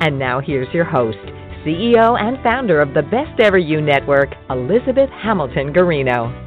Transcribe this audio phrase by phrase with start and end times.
[0.00, 1.18] And now here's your host,
[1.64, 6.45] CEO and founder of the Best Ever You Network, Elizabeth Hamilton Guarino.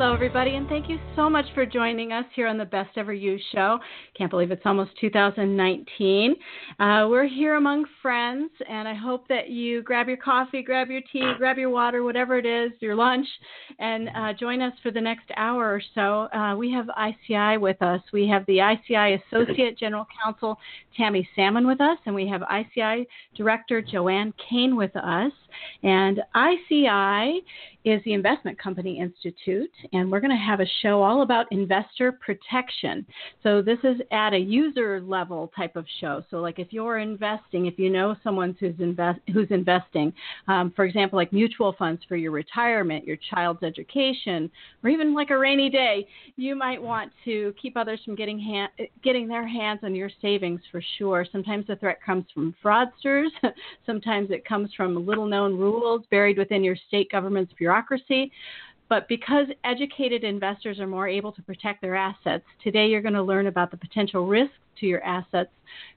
[0.00, 3.12] Hello, everybody, and thank you so much for joining us here on the Best Ever
[3.12, 3.80] You show.
[4.16, 6.36] Can't believe it's almost 2019.
[6.78, 11.00] Uh, we're here among friends, and I hope that you grab your coffee, grab your
[11.12, 13.26] tea, grab your water, whatever it is, your lunch,
[13.80, 16.32] and uh, join us for the next hour or so.
[16.32, 18.00] Uh, we have ICI with us.
[18.12, 20.60] We have the ICI Associate General Counsel,
[20.96, 23.04] Tami Salmon, with us, and we have ICI
[23.34, 25.32] Director Joanne Kane with us.
[25.82, 27.42] And ICI
[27.88, 32.12] is the Investment Company Institute, and we're going to have a show all about investor
[32.12, 33.06] protection.
[33.42, 36.22] So, this is at a user level type of show.
[36.30, 40.12] So, like if you're investing, if you know someone who's, invest, who's investing,
[40.48, 44.50] um, for example, like mutual funds for your retirement, your child's education,
[44.84, 48.70] or even like a rainy day, you might want to keep others from getting, hand,
[49.02, 51.26] getting their hands on your savings for sure.
[51.32, 53.28] Sometimes the threat comes from fraudsters,
[53.86, 58.32] sometimes it comes from little known rules buried within your state government's bureaucracy bureaucracy.
[58.88, 63.22] But because educated investors are more able to protect their assets, today you're going to
[63.22, 65.50] learn about the potential risks to your assets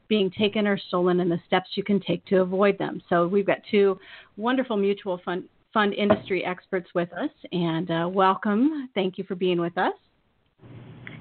[0.09, 3.02] being taken or stolen and the steps you can take to avoid them.
[3.07, 3.97] So we've got two
[4.35, 8.89] wonderful mutual fund fund industry experts with us, and uh, welcome.
[8.93, 9.93] Thank you for being with us.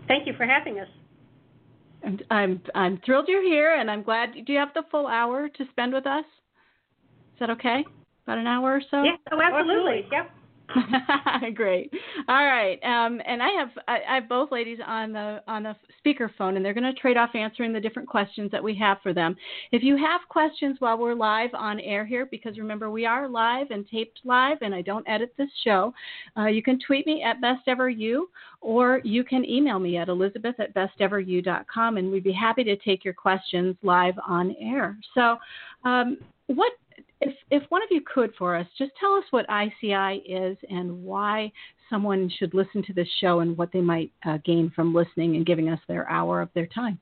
[0.09, 0.89] Thank you for having us.
[2.03, 4.33] And I'm I'm thrilled you're here, and I'm glad.
[4.45, 6.25] Do you have the full hour to spend with us?
[7.35, 7.85] Is that okay?
[8.27, 9.05] About an hour or so?
[9.05, 10.09] Yes, oh, absolutely.
[10.11, 10.31] Yep.
[11.55, 11.93] Great.
[12.29, 12.79] All right.
[12.83, 16.65] Um, and I have I, I, have both ladies on the on the speakerphone, and
[16.65, 19.37] they're going to trade off answering the different questions that we have for them.
[19.73, 23.71] If you have questions while we're live on air here, because remember we are live
[23.71, 25.93] and taped live, and I don't edit this show,
[26.37, 28.23] uh, you can tweet me at besteveryou,
[28.61, 33.05] or you can email me at elizabeth at besteveryou.com, and we'd be happy to take
[33.05, 34.97] your questions live on air.
[35.15, 35.37] So,
[35.85, 36.73] um, what
[37.21, 41.03] if, if one of you could for us, just tell us what ICI is and
[41.03, 41.53] why
[41.89, 45.45] someone should listen to this show and what they might uh, gain from listening and
[45.45, 46.99] giving us their hour of their time.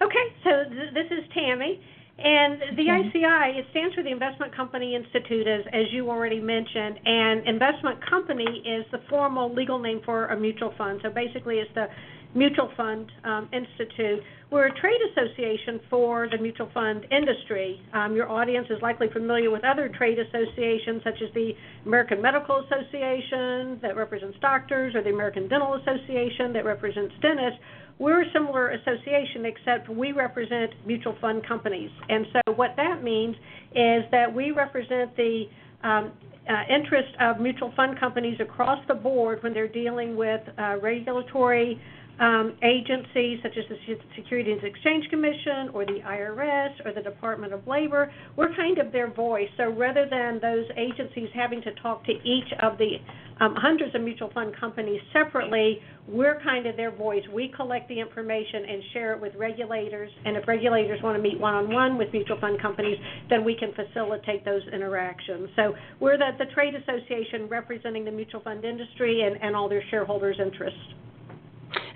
[0.00, 1.78] Okay, so th- this is Tami.
[2.18, 7.00] And the ICI, it stands for the Investment Company Institute, as, as you already mentioned.
[7.04, 11.00] And investment company is the formal legal name for a mutual fund.
[11.02, 11.86] So basically, it's the
[12.34, 14.20] Mutual Fund um, Institute.
[14.50, 17.80] We're a trade association for the mutual fund industry.
[17.92, 21.52] Um, your audience is likely familiar with other trade associations, such as the
[21.86, 27.58] American Medical Association that represents doctors, or the American Dental Association that represents dentists.
[27.98, 31.90] We're a similar association, except we represent mutual fund companies.
[32.08, 33.36] And so, what that means
[33.74, 35.44] is that we represent the
[35.84, 36.12] um,
[36.48, 41.80] uh, interest of mutual fund companies across the board when they're dealing with uh, regulatory
[42.22, 47.52] um, agencies such as the Securities and Exchange Commission or the IRS or the Department
[47.52, 48.12] of Labor.
[48.36, 49.48] We're kind of their voice.
[49.56, 52.98] So rather than those agencies having to talk to each of the
[53.40, 57.22] um, hundreds of mutual fund companies separately, we're kind of their voice.
[57.34, 60.10] We collect the information and share it with regulators.
[60.24, 62.98] And if regulators want to meet one on one with mutual fund companies,
[63.30, 65.48] then we can facilitate those interactions.
[65.56, 69.82] So we're the, the trade association representing the mutual fund industry and, and all their
[69.90, 70.78] shareholders' interests.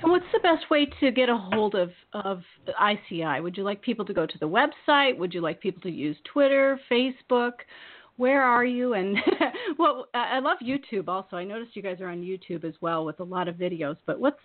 [0.02, 3.40] And what's the best way to get a hold of, of ICI?
[3.40, 5.16] Would you like people to go to the website?
[5.16, 7.52] Would you like people to use Twitter, Facebook?
[8.16, 8.94] Where are you?
[8.94, 9.16] And
[9.78, 11.36] well, I love YouTube also.
[11.36, 13.96] I noticed you guys are on YouTube as well with a lot of videos.
[14.06, 14.38] But what's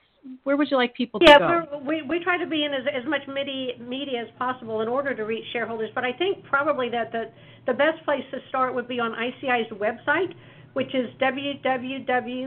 [0.43, 1.31] where would you like people to go?
[1.39, 4.87] Yeah, we we try to be in as as much media media as possible in
[4.87, 5.89] order to reach shareholders.
[5.95, 7.31] But I think probably that the
[7.65, 10.33] the best place to start would be on ICI's website,
[10.73, 12.37] which is www.ici.org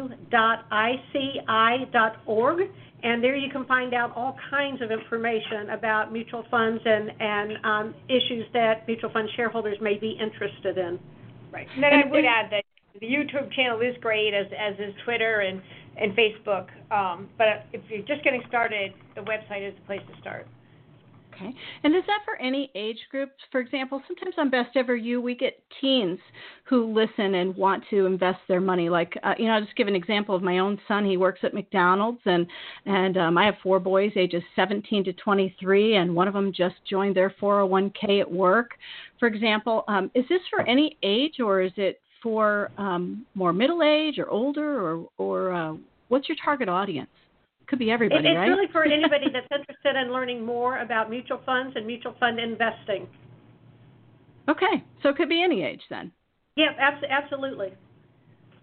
[3.05, 7.65] and there you can find out all kinds of information about mutual funds and, and
[7.65, 10.99] um, issues that mutual fund shareholders may be interested in.
[11.53, 11.69] Right.
[11.75, 12.65] And then and I would add that
[12.99, 15.61] the YouTube channel is great, as, as is Twitter and,
[15.99, 16.69] and Facebook.
[16.91, 20.47] Um, but if you're just getting started, the website is the place to start.
[21.35, 21.53] Okay.
[21.83, 23.31] And is that for any age group?
[23.51, 26.19] For example, sometimes on Best Ever You, we get teens
[26.65, 28.89] who listen and want to invest their money.
[28.89, 31.05] Like, uh, you know, I'll just give an example of my own son.
[31.05, 32.47] He works at McDonald's, and
[32.87, 36.77] and um, I have four boys, ages 17 to 23, and one of them just
[36.89, 38.73] joined their 401k at work.
[39.19, 43.83] For example, um, is this for any age, or is it for um, more middle
[43.83, 45.75] age or older, or or uh,
[46.09, 47.11] what's your target audience?
[47.67, 48.49] Could be everybody, it, it's right?
[48.49, 53.09] really for anybody that's interested in learning more about mutual funds and mutual fund investing.
[54.49, 56.13] Okay, so it could be any age then.
[56.57, 57.73] Yeah, abs- absolutely.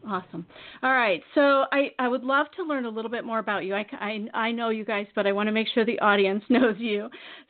[0.08, 0.46] Awesome.
[0.82, 1.22] All right.
[1.36, 3.76] So I, I would love to learn a little bit more about you.
[3.76, 6.76] I, I, I know you guys, but I want to make sure the audience knows
[6.80, 7.10] you.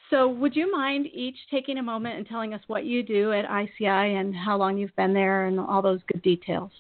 [0.10, 3.46] So would you mind each taking a moment and telling us what you do at
[3.46, 6.72] ICI and how long you've been there and all those good details?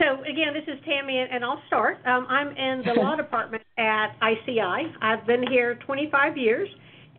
[0.00, 1.98] So again, this is Tami, and I'll start.
[2.06, 4.94] Um, I'm in the law department at ICI.
[5.02, 6.70] I've been here 25 years,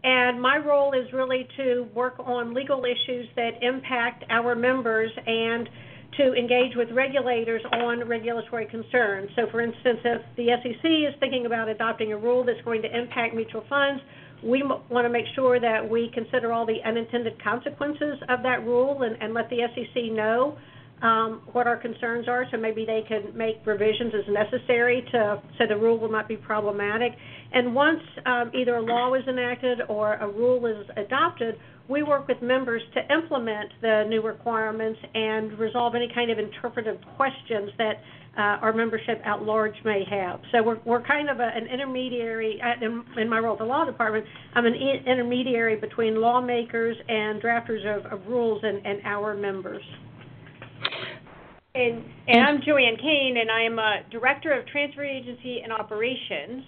[0.03, 5.69] and my role is really to work on legal issues that impact our members and
[6.17, 9.29] to engage with regulators on regulatory concerns.
[9.35, 12.89] So, for instance, if the SEC is thinking about adopting a rule that's going to
[12.89, 14.01] impact mutual funds,
[14.43, 19.03] we want to make sure that we consider all the unintended consequences of that rule
[19.03, 20.57] and, and let the SEC know
[21.01, 25.65] um, what our concerns are, so maybe they can make revisions as necessary to so
[25.67, 27.13] the rule will not be problematic.
[27.53, 31.55] And once um, either a law is enacted or a rule is adopted,
[31.89, 36.97] we work with members to implement the new requirements and resolve any kind of interpretive
[37.17, 37.95] questions that
[38.37, 40.39] uh, our membership at large may have.
[40.53, 43.83] So we're, we're kind of a, an intermediary, in, in, my role at the law
[43.83, 44.25] department,
[44.55, 49.83] I'm an intermediary between lawmakers and drafters of, of rules and, and our members.
[51.73, 56.63] And, and I'm Joanne Kane, and I am a director of transfer agency and operations.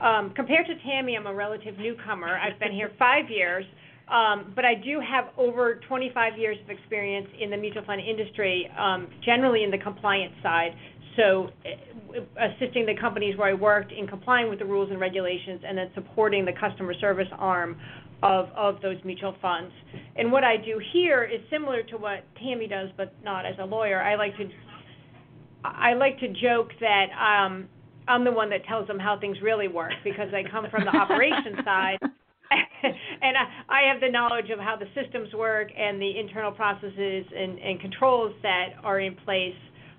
[0.00, 2.38] Um, compared to Tami, I'm a relative newcomer.
[2.38, 3.66] I've been here five years,
[4.08, 8.70] um, but I do have over 25 years of experience in the mutual fund industry,
[8.78, 10.74] um, generally in the compliance side.
[11.16, 15.60] So, uh, assisting the companies where I worked in complying with the rules and regulations,
[15.66, 17.76] and then supporting the customer service arm
[18.22, 19.72] of, of those mutual funds.
[20.16, 23.64] And what I do here is similar to what Tami does, but not as a
[23.64, 24.02] lawyer.
[24.02, 24.48] I like to
[25.64, 27.68] I like to joke that um,
[28.06, 30.96] I'm the one that tells them how things really work because I come from the
[30.96, 31.98] operations side.
[32.82, 37.26] and I, I have the knowledge of how the systems work and the internal processes
[37.36, 39.56] and, and controls that are in place,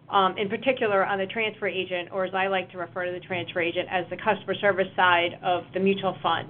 [0.10, 3.25] um, in particular on the transfer agent, or as I like to refer to the
[3.25, 6.50] transfer agent, as the customer service side of the mutual fund.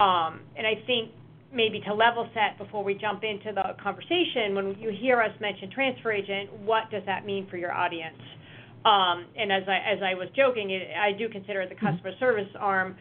[0.00, 1.12] Um, and I think
[1.52, 5.70] maybe to level set before we jump into the conversation, when you hear us mention
[5.70, 8.16] transfer agent, what does that mean for your audience?
[8.84, 11.86] Um, and as I as I was joking, it, I do consider it the mm-hmm.
[11.86, 12.96] customer service arm.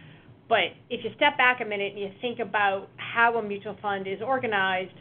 [0.49, 4.07] But if you step back a minute and you think about how a mutual fund
[4.07, 4.97] is organized,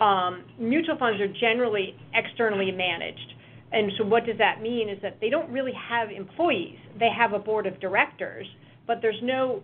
[0.00, 3.34] um, mutual funds are generally externally managed.
[3.70, 6.78] And so what does that mean is that they don't really have employees.
[6.98, 8.46] They have a board of directors,
[8.86, 9.62] but there's no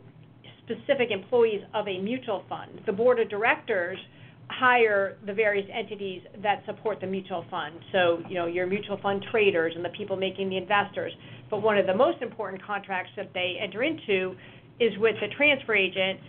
[0.64, 2.80] specific employees of a mutual fund.
[2.86, 3.98] The board of directors
[4.48, 7.78] hire the various entities that support the mutual fund.
[7.92, 11.12] So, you know, your mutual fund traders and the people making the investors.
[11.50, 14.36] But one of the most important contracts that they enter into
[14.80, 16.20] is with the transfer agent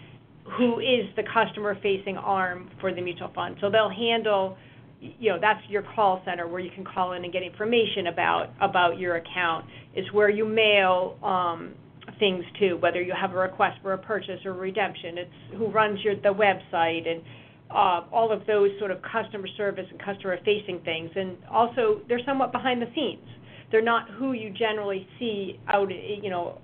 [0.57, 3.57] who is the customer facing arm for the mutual fund.
[3.59, 4.57] So they'll handle
[5.01, 8.53] you know that's your call center where you can call in and get information about
[8.61, 9.65] about your account
[9.95, 11.73] is where you mail um,
[12.19, 15.17] things too, whether you have a request for a purchase or redemption.
[15.17, 17.21] It's who runs your the website and
[17.69, 21.09] uh, all of those sort of customer service and customer facing things.
[21.15, 23.27] And also, they're somewhat behind the scenes.
[23.71, 26.59] They're not who you generally see out, you know,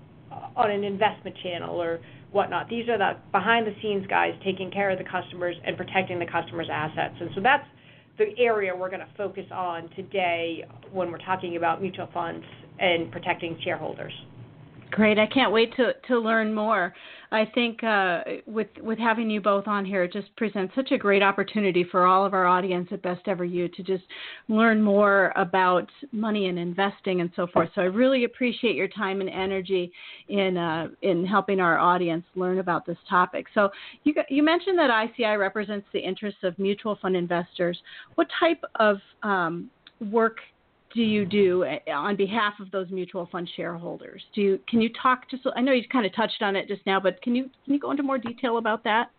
[0.56, 2.00] on an investment channel or
[2.32, 2.70] whatnot.
[2.70, 6.26] These are the behind the scenes guys taking care of the customers and protecting the
[6.26, 7.16] customers' assets.
[7.20, 7.66] And so that's
[8.18, 12.46] the area we're going to focus on today when we're talking about mutual funds
[12.80, 14.14] and protecting shareholders.
[14.92, 15.18] Great.
[15.18, 16.94] I can't wait to, to learn more.
[17.32, 20.98] I think uh, with with having you both on here, it just presents such a
[20.98, 24.04] great opportunity for all of our audience at Best Ever You to just
[24.50, 27.70] learn more about money and investing and so forth.
[27.74, 29.94] So I really appreciate your time and energy
[30.28, 33.46] in uh, in helping our audience learn about this topic.
[33.54, 33.70] So
[34.04, 37.82] you you mentioned that ICI represents the interests of mutual fund investors.
[38.16, 39.70] What type of um,
[40.12, 40.40] work
[40.94, 44.22] do you do eh, on behalf of those mutual fund shareholders?
[44.36, 45.44] Do you, can you talk just?
[45.56, 47.80] I know you kind of touched on it just now, but can you can you
[47.80, 49.12] go into more detail about that?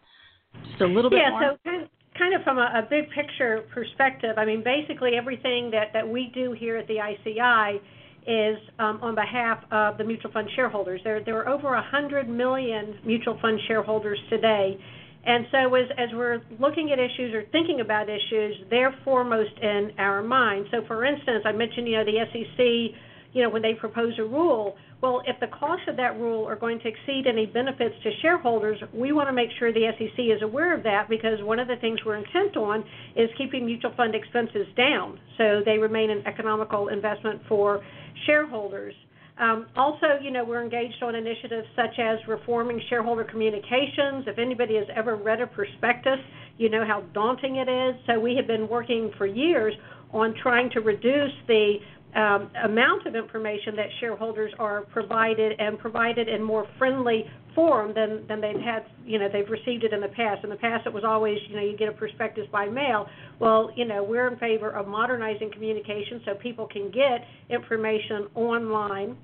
[0.70, 1.42] Just a little bit yeah, more.
[1.42, 1.88] Yeah, so
[2.18, 6.30] kind of from a, a, big picture perspective, I mean, basically everything that that we
[6.34, 7.80] do here at the ICI
[8.26, 11.00] is um, on behalf of the mutual fund shareholders.
[11.02, 14.78] There, there are over 100 million mutual fund shareholders today.
[15.24, 19.92] And so, as, as we're looking at issues or thinking about issues, they're foremost in
[19.98, 20.66] our mind.
[20.70, 22.98] So, for instance, I mentioned, you know, the SEC,
[23.32, 26.54] you know, when they propose a rule, well, if the costs of that rule are
[26.54, 30.42] going to exceed any benefits to shareholders, we want to make sure the SEC is
[30.42, 32.84] aware of that because one of the things we're intent on
[33.16, 37.82] is keeping mutual fund expenses down so they remain an economical investment for
[38.26, 38.94] shareholders.
[39.38, 44.24] Um, also, you know, we're engaged on initiatives such as reforming shareholder communications.
[44.26, 46.18] If anybody has ever read a prospectus,
[46.58, 47.94] you know how daunting it is.
[48.06, 49.74] So we have been working for years
[50.12, 51.76] on trying to reduce the
[52.14, 58.26] um, amount of information that shareholders are provided and provided in more friendly form than,
[58.28, 60.44] than they've had, you know, they've received it in the past.
[60.44, 63.06] In the past, it was always, you know, you get a prospectus by mail.
[63.38, 69.16] Well, you know, we're in favor of modernizing communication so people can get information online.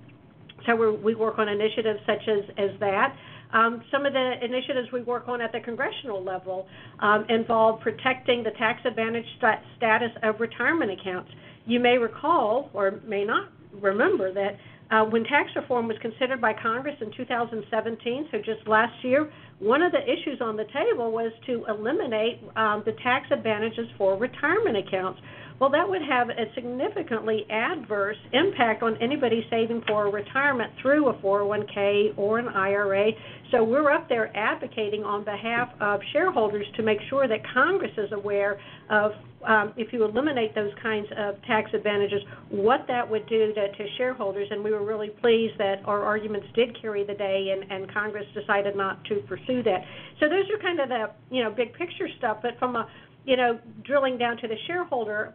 [0.66, 3.14] So we we work on initiatives such as, as that.
[3.52, 6.66] Um, some of the initiatives we work on at the congressional level
[7.00, 11.30] um, involve protecting the tax advantage st- status of retirement accounts.
[11.68, 14.56] You may recall, or may not remember, that
[14.90, 19.82] uh, when tax reform was considered by Congress in 2017, so just last year, one
[19.82, 24.78] of the issues on the table was to eliminate um, the tax advantages for retirement
[24.78, 25.20] accounts.
[25.60, 31.14] Well, that would have a significantly adverse impact on anybody saving for retirement through a
[31.14, 33.10] 401k or an IRA.
[33.50, 38.12] So we're up there advocating on behalf of shareholders to make sure that Congress is
[38.12, 39.12] aware of
[39.44, 43.86] um, if you eliminate those kinds of tax advantages, what that would do to, to
[43.96, 44.46] shareholders.
[44.52, 48.26] And we were really pleased that our arguments did carry the day, and, and Congress
[48.34, 49.82] decided not to pursue that.
[50.20, 52.38] So those are kind of the you know big picture stuff.
[52.42, 52.88] But from a
[53.24, 55.34] you know drilling down to the shareholder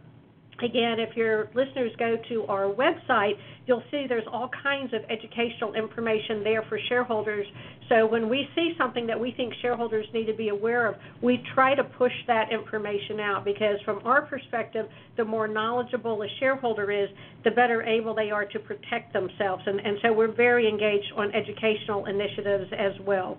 [0.62, 3.34] Again, if your listeners go to our website,
[3.66, 7.46] you'll see there's all kinds of educational information there for shareholders.
[7.88, 11.42] So when we see something that we think shareholders need to be aware of, we
[11.54, 16.90] try to push that information out because from our perspective, the more knowledgeable a shareholder
[16.90, 17.08] is,
[17.42, 19.62] the better able they are to protect themselves.
[19.66, 23.38] And, and so we're very engaged on educational initiatives as well.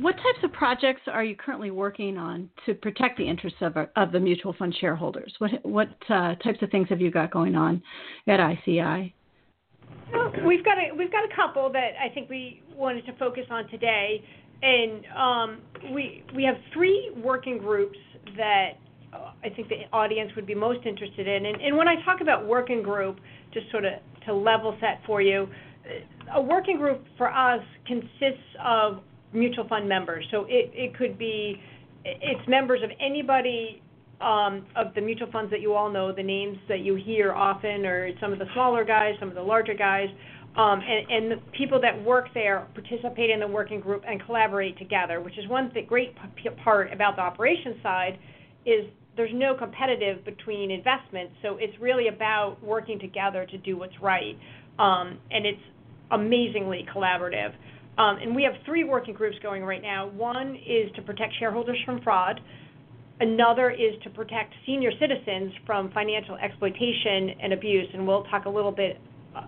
[0.00, 4.12] What types of projects are you currently working on to protect the interests of, of
[4.12, 5.34] the mutual fund shareholders?
[5.38, 7.82] What what uh, types of things have you got going on
[8.26, 9.14] at ICI?
[10.10, 13.44] Well, we've got a we've got a couple that I think we wanted to focus
[13.50, 14.24] on today,
[14.62, 15.60] and um,
[15.92, 17.98] we we have three working groups
[18.38, 18.78] that
[19.12, 21.44] uh, I think the audience would be most interested in.
[21.44, 23.18] And, and when I talk about working group,
[23.52, 23.92] just sort of
[24.24, 25.46] to level set for you,
[26.34, 29.00] a working group for us consists of
[29.32, 30.24] mutual fund members.
[30.30, 31.60] So it, it could be,
[32.04, 33.82] it's members of anybody
[34.20, 37.86] um, of the mutual funds that you all know, the names that you hear often,
[37.86, 40.08] or some of the smaller guys, some of the larger guys,
[40.56, 44.76] um, and, and the people that work there participate in the working group and collaborate
[44.78, 48.18] together, which is one th- great p- part about the operations side
[48.66, 48.84] is
[49.16, 54.36] there's no competitive between investments, so it's really about working together to do what's right,
[54.78, 55.62] um, and it's
[56.10, 57.52] amazingly collaborative.
[58.00, 60.08] Um, and we have three working groups going right now.
[60.08, 62.40] One is to protect shareholders from fraud.
[63.20, 67.86] Another is to protect senior citizens from financial exploitation and abuse.
[67.92, 68.98] And we'll talk a little bit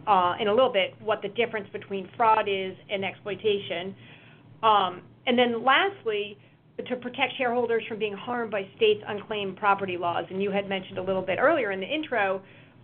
[0.07, 3.95] uh, in a little bit what the difference between fraud is and exploitation.
[4.63, 6.37] Um, and then lastly,
[6.87, 10.27] to protect shareholders from being harmed by states' unclaimed property laws.
[10.29, 12.43] And you had mentioned a little bit earlier in the intro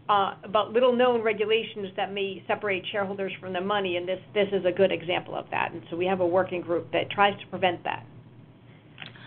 [0.09, 4.49] uh, about little known regulations that may separate shareholders from the money, and this this
[4.53, 5.73] is a good example of that.
[5.73, 8.05] And so we have a working group that tries to prevent that.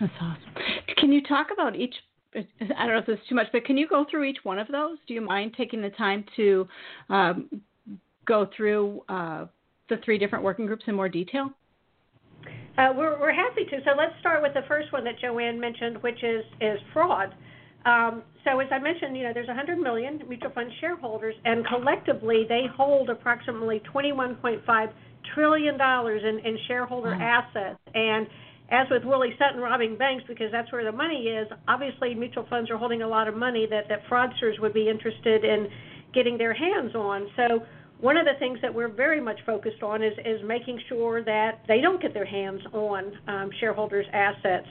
[0.00, 0.52] That's awesome.
[0.96, 1.94] Can you talk about each?
[2.34, 4.58] I don't know if this is too much, but can you go through each one
[4.58, 4.98] of those?
[5.06, 6.66] Do you mind taking the time to
[7.10, 7.62] um,
[8.26, 9.46] go through uh,
[9.88, 11.50] the three different working groups in more detail?
[12.78, 13.78] Uh, we're, we're happy to.
[13.84, 17.34] So let's start with the first one that Joanne mentioned, which is is fraud.
[17.84, 22.44] Um, so as I mentioned, you know, there's 100 million mutual fund shareholders, and collectively
[22.48, 24.92] they hold approximately 21.5
[25.34, 27.42] trillion dollars in, in shareholder wow.
[27.46, 27.78] assets.
[27.94, 28.26] And
[28.70, 32.70] as with Willie Sutton robbing banks, because that's where the money is, obviously mutual funds
[32.70, 35.68] are holding a lot of money that that fraudsters would be interested in
[36.14, 37.28] getting their hands on.
[37.36, 37.60] So
[38.00, 41.62] one of the things that we're very much focused on is is making sure that
[41.68, 44.66] they don't get their hands on um, shareholders' assets.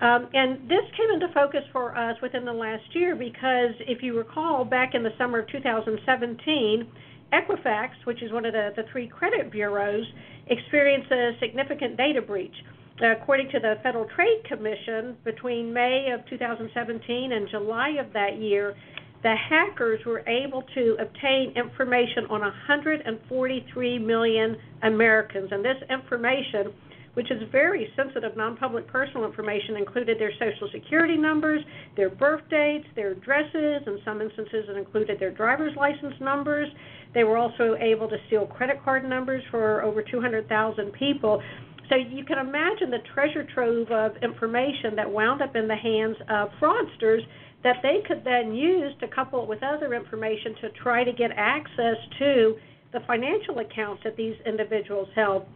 [0.00, 4.16] Um, and this came into focus for us within the last year because if you
[4.16, 6.86] recall, back in the summer of 2017,
[7.32, 10.04] Equifax, which is one of the, the three credit bureaus,
[10.48, 12.54] experienced a significant data breach.
[13.02, 18.74] According to the Federal Trade Commission, between May of 2017 and July of that year,
[19.22, 25.48] the hackers were able to obtain information on 143 million Americans.
[25.52, 26.72] And this information,
[27.16, 31.62] which is very sensitive non public personal information, included their social security numbers,
[31.96, 36.68] their birth dates, their addresses, in some instances, it included their driver's license numbers.
[37.14, 41.42] They were also able to steal credit card numbers for over 200,000 people.
[41.88, 46.16] So you can imagine the treasure trove of information that wound up in the hands
[46.28, 47.20] of fraudsters
[47.64, 51.30] that they could then use to couple it with other information to try to get
[51.34, 52.56] access to
[52.92, 55.46] the financial accounts that these individuals held.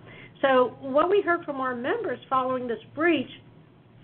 [0.42, 3.30] So what we heard from our members following this breach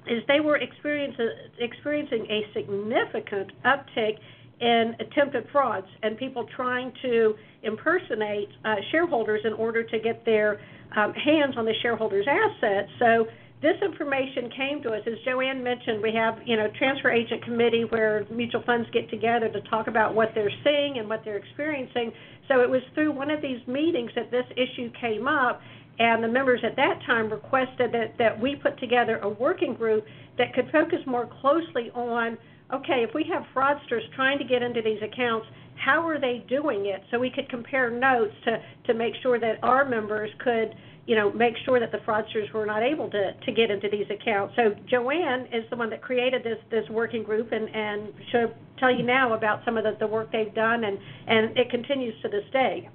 [0.08, 4.18] is they were experiencing a significant uptick
[4.60, 10.60] in attempted frauds and people trying to impersonate uh, shareholders in order to get their
[10.96, 12.88] um, hands on the shareholders' assets.
[12.98, 13.26] So
[13.60, 16.02] this information came to us, as Joanne mentioned.
[16.02, 20.14] We have, you know, transfer agent committee where mutual funds get together to talk about
[20.14, 22.12] what they're seeing and what they're experiencing.
[22.48, 25.60] So it was through one of these meetings that this issue came up,
[25.98, 30.04] and the members at that time requested that that we put together a working group
[30.38, 32.36] that could focus more closely on,
[32.72, 36.86] okay, if we have fraudsters trying to get into these accounts, how are they doing
[36.86, 37.02] it?
[37.10, 40.74] So we could compare notes to to make sure that our members could
[41.06, 44.06] you know, make sure that the fraudsters were not able to, to get into these
[44.10, 44.54] accounts.
[44.56, 48.90] So Joanne is the one that created this this working group, and and she'll tell
[48.90, 50.98] you now about some of the, the work they've done, and
[51.28, 52.88] and it continues to this day.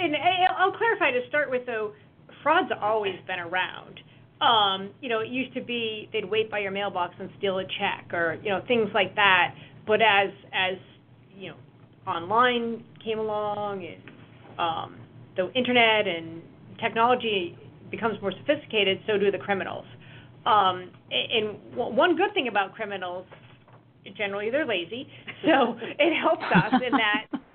[0.00, 0.16] And
[0.56, 1.92] I'll clarify to start with though,
[2.42, 4.00] fraud's always been around.
[4.40, 7.64] Um, you know, it used to be they'd wait by your mailbox and steal a
[7.64, 9.54] check, or you know things like that.
[9.86, 10.78] But as as
[11.36, 11.56] you know,
[12.10, 14.02] online came along and
[14.58, 14.96] um,
[15.36, 16.40] the internet and
[16.80, 17.58] technology
[17.90, 19.84] becomes more sophisticated, so do the criminals.
[20.46, 23.26] Um, and one good thing about criminals,
[24.16, 25.06] generally they're lazy,
[25.44, 27.26] so it helps us in that.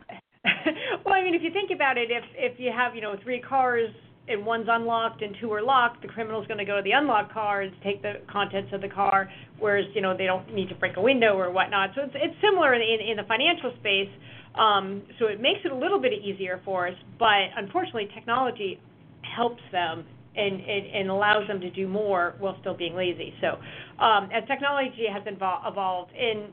[1.06, 3.42] well, I mean, if you think about it, if if you have you know three
[3.42, 3.90] cars
[4.28, 7.32] and one's unlocked and two are locked, the criminal's going to go to the unlocked
[7.32, 10.76] car and take the contents of the car, whereas you know they don't need to
[10.76, 11.92] break a window or whatnot.
[11.96, 14.10] So it's it's similar in in the financial space.
[14.56, 18.80] Um, so it makes it a little bit easier for us, but unfortunately, technology
[19.36, 20.06] helps them
[20.38, 23.34] and, and, and, allows them to do more while still being lazy.
[23.42, 23.58] So,
[24.04, 26.52] um, as technology has evolved, and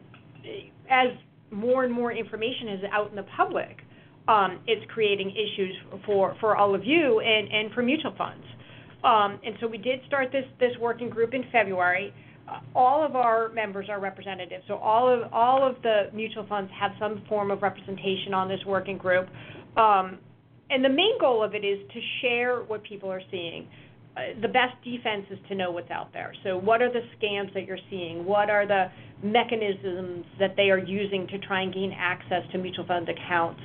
[0.91, 1.09] as
[1.51, 3.82] more and more information is out in the public,
[4.29, 5.75] um, it's creating issues
[6.07, 8.45] for, for all of you and, and for mutual funds.
[9.05, 12.15] Um, and so we did start this this working group in February.
[12.49, 16.71] Uh, all of our members are representatives, so all of all of the mutual funds
[16.79, 19.29] have some form of representation on this working group.
[19.77, 20.19] Um,
[20.71, 23.67] and the main goal of it is to share what people are seeing.
[24.17, 26.33] Uh, the best defense is to know what's out there.
[26.45, 28.25] So, what are the scams that you're seeing?
[28.25, 28.87] What are the
[29.23, 33.61] mechanisms that they are using to try and gain access to mutual fund accounts?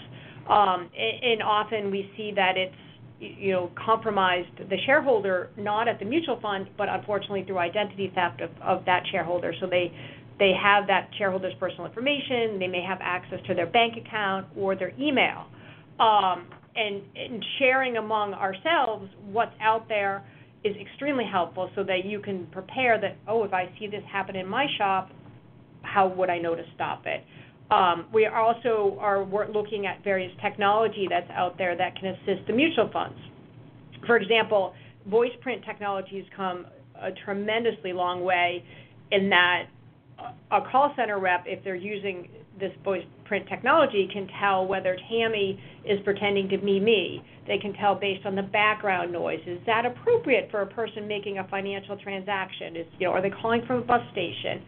[0.49, 2.75] Um, and, often we see that it's
[3.19, 8.41] you know compromised the shareholder not at the mutual fund, but unfortunately through identity theft
[8.41, 9.53] of, of that shareholder.
[9.59, 9.91] So they
[10.39, 12.59] they have that shareholder's personal information.
[12.59, 15.47] They may have access to their bank account or their email.
[15.99, 20.23] Um, and, and sharing among ourselves what's out there
[20.63, 24.35] is extremely helpful so that you can prepare that oh if i see this happen
[24.35, 25.09] in my shop
[25.81, 27.23] how would i know to stop it
[27.69, 32.53] um, we also are looking at various technology that's out there that can assist the
[32.53, 33.17] mutual funds
[34.05, 34.73] for example
[35.09, 36.65] voice print technology has come
[37.01, 38.63] a tremendously long way
[39.11, 39.67] in that
[40.51, 42.27] a call center rep if they're using
[42.59, 47.21] this voice print technology can tell whether Tami is pretending to be me.
[47.45, 49.39] They can tell based on the background noise.
[49.45, 52.75] Is that appropriate for a person making a financial transaction?
[52.75, 54.63] Is you know, are they calling from a bus station?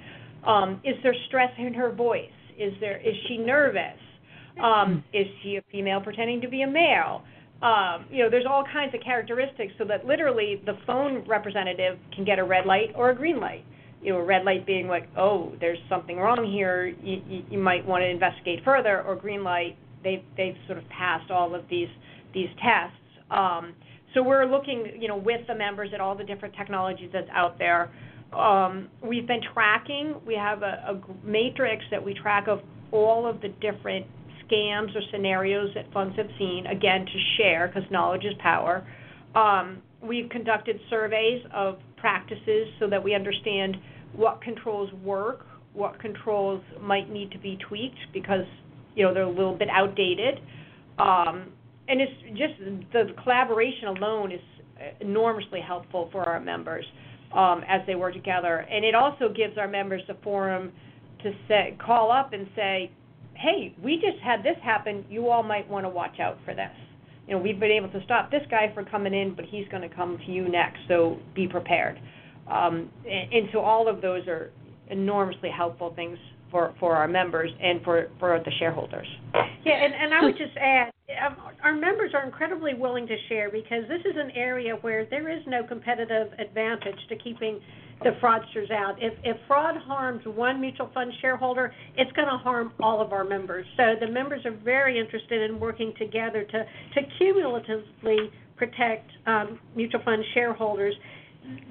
[0.45, 2.29] Um, is there stress in her voice?
[2.59, 3.97] Is there is she nervous?
[4.61, 7.23] Um, is she a female pretending to be a male?
[7.61, 12.25] Um, you know, there's all kinds of characteristics so that literally the phone representative can
[12.25, 13.65] get a red light or a green light
[14.01, 17.57] you know, a red light being like, oh, there's something wrong here, you, you, you
[17.59, 21.63] might want to investigate further, or green light, they've they've sort of passed all of
[21.69, 21.89] these
[22.33, 22.95] these tests.
[23.29, 23.73] Um,
[24.13, 27.59] so we're looking, you know, with the members at all the different technologies that's out
[27.59, 27.91] there.
[28.33, 30.15] Um, we've been tracking.
[30.25, 32.59] We have a, a matrix that we track of
[32.91, 34.05] all of the different
[34.45, 36.65] scams or scenarios that funds have seen.
[36.67, 38.87] Again, to share because knowledge is power.
[39.35, 43.77] Um, we've conducted surveys of practices so that we understand
[44.13, 48.45] what controls work, what controls might need to be tweaked because
[48.95, 50.39] you know they're a little bit outdated.
[50.97, 51.51] Um,
[51.87, 52.53] and it's just
[52.93, 54.41] the collaboration alone is
[55.01, 56.85] enormously helpful for our members
[57.33, 58.65] um, as they work together.
[58.69, 60.71] And it also gives our members a forum
[61.23, 62.91] to say, call up and say,
[63.35, 65.05] hey, we just had this happen.
[65.09, 66.71] You all might want to watch out for this.
[67.27, 69.87] You know, we've been able to stop this guy from coming in, but he's going
[69.87, 70.79] to come to you next.
[70.87, 71.99] So be prepared.
[72.49, 74.51] Um, and, and so all of those are
[74.89, 76.17] enormously helpful things
[76.51, 79.07] for, for our members and for, for the shareholders.
[79.65, 80.91] Yeah, and, and I would just add,
[81.25, 85.29] um, our members are incredibly willing to share because this is an area where there
[85.29, 87.59] is no competitive advantage to keeping
[88.03, 88.95] the fraudsters out.
[88.99, 93.25] If, if fraud harms one mutual fund shareholder, it's going to harm all of our
[93.25, 93.65] members.
[93.75, 100.01] So the members are very interested in working together to, to cumulatively protect um, mutual
[100.05, 100.95] fund shareholders.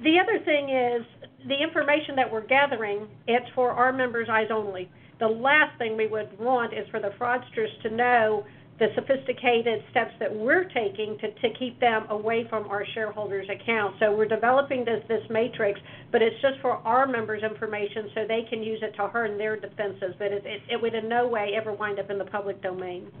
[0.03, 1.05] The other thing is
[1.47, 4.89] the information that we're gathering, it's for our members' eyes only.
[5.19, 8.45] The last thing we would want is for the fraudsters to know
[8.79, 13.97] the sophisticated steps that we're taking to, to keep them away from our shareholders' accounts.
[13.99, 15.79] So we're developing this, this matrix,
[16.11, 19.59] but it's just for our members' information so they can use it to harden their
[19.59, 20.15] defenses.
[20.17, 23.11] But it, it, it would in no way ever wind up in the public domain.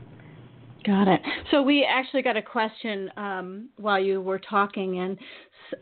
[0.85, 1.19] Got it.
[1.51, 5.17] So we actually got a question um, while you were talking, and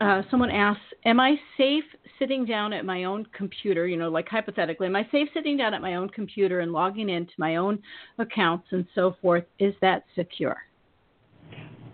[0.00, 1.84] uh, someone asks, "Am I safe
[2.18, 3.86] sitting down at my own computer?
[3.86, 7.08] You know, like hypothetically, am I safe sitting down at my own computer and logging
[7.08, 7.80] into my own
[8.18, 9.44] accounts and so forth?
[9.58, 10.56] Is that secure?"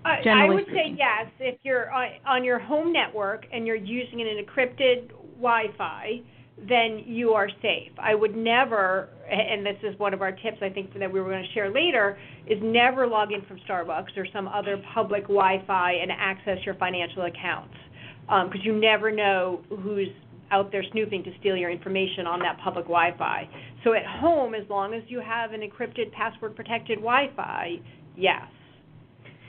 [0.04, 1.30] I, I would say yes.
[1.40, 6.20] If you're on, on your home network and you're using an encrypted Wi-Fi,
[6.56, 7.90] then you are safe.
[7.98, 11.30] I would never, and this is one of our tips I think that we were
[11.30, 15.92] going to share later, is never log in from Starbucks or some other public Wi-Fi
[15.92, 17.74] and access your financial accounts
[18.26, 20.08] because um, you never know who's
[20.50, 23.48] out there snooping to steal your information on that public Wi-Fi.
[23.82, 27.80] So at home, as long as you have an encrypted, password-protected Wi-Fi,
[28.16, 28.42] yes.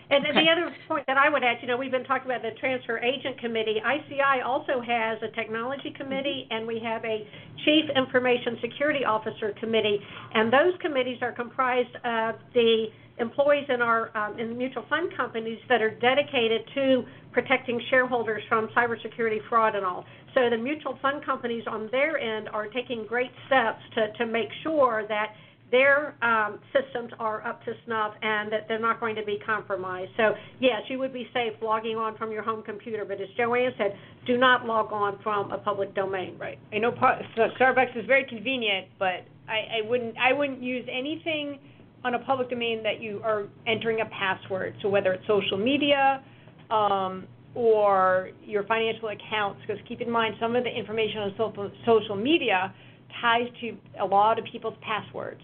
[0.09, 0.45] And okay.
[0.45, 2.99] the other point that I would add, you know, we've been talking about the transfer
[2.99, 3.81] agent committee.
[3.81, 7.25] ICI also has a technology committee, and we have a
[7.65, 9.99] chief information security officer committee.
[10.33, 12.87] And those committees are comprised of the
[13.17, 18.67] employees in our um, in mutual fund companies that are dedicated to protecting shareholders from
[18.69, 20.05] cybersecurity fraud and all.
[20.33, 24.49] So the mutual fund companies on their end are taking great steps to, to make
[24.63, 25.33] sure that
[25.71, 30.11] their um, systems are up to snuff and that they're not going to be compromised.
[30.15, 33.71] So, yes, you would be safe logging on from your home computer, but as Joanne
[33.77, 33.95] said,
[34.27, 36.37] do not log on from a public domain.
[36.39, 36.59] Right.
[36.71, 41.59] I know Starbucks is very convenient, but I, I wouldn't I wouldn't use anything
[42.03, 44.75] on a public domain that you are entering a password.
[44.81, 46.23] So whether it's social media
[46.69, 47.25] um,
[47.55, 52.15] or your financial accounts, because keep in mind some of the information on social social
[52.15, 52.73] media
[53.21, 55.41] ties to a lot of people's passwords.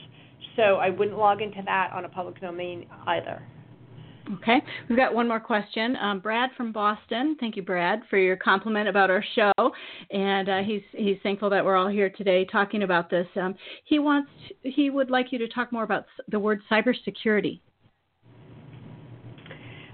[0.55, 3.41] So I wouldn't log into that on a public domain either.
[4.35, 5.95] Okay, we've got one more question.
[5.97, 7.35] Um, Brad from Boston.
[7.39, 9.51] Thank you, Brad, for your compliment about our show,
[10.11, 13.27] and uh, he's he's thankful that we're all here today talking about this.
[13.35, 14.29] Um, he wants
[14.61, 17.59] he would like you to talk more about the word cybersecurity.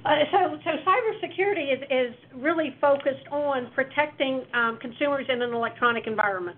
[0.06, 6.08] Uh, so, so cybersecurity is, is really focused on protecting um, consumers in an electronic
[6.08, 6.58] environment.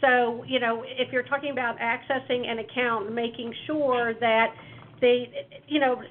[0.00, 4.54] So, you know, if you're talking about accessing an account, making sure that
[5.00, 5.24] the,
[5.68, 6.02] you know,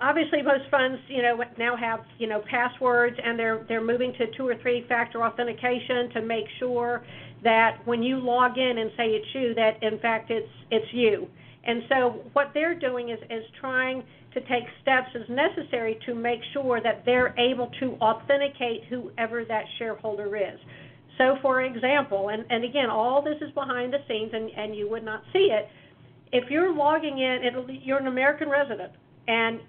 [0.00, 4.26] obviously most funds, you know, now have, you know, passwords and they're they're moving to
[4.36, 7.04] two or three factor authentication to make sure
[7.42, 11.28] that when you log in and say it's you, that in fact it's it's you.
[11.64, 14.02] And so what they're doing is is trying
[14.34, 19.64] to take steps as necessary to make sure that they're able to authenticate whoever that
[19.78, 20.58] shareholder is.
[21.18, 24.88] So, for example, and, and again, all this is behind the scenes and, and you
[24.90, 25.68] would not see it.
[26.32, 28.92] If you're logging in, it'll, you're an American resident,
[29.28, 29.60] and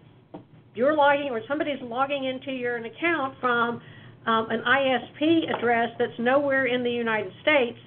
[0.75, 3.81] you're logging or somebody's logging into your account from
[4.25, 7.77] um, an ISP address that's nowhere in the United States,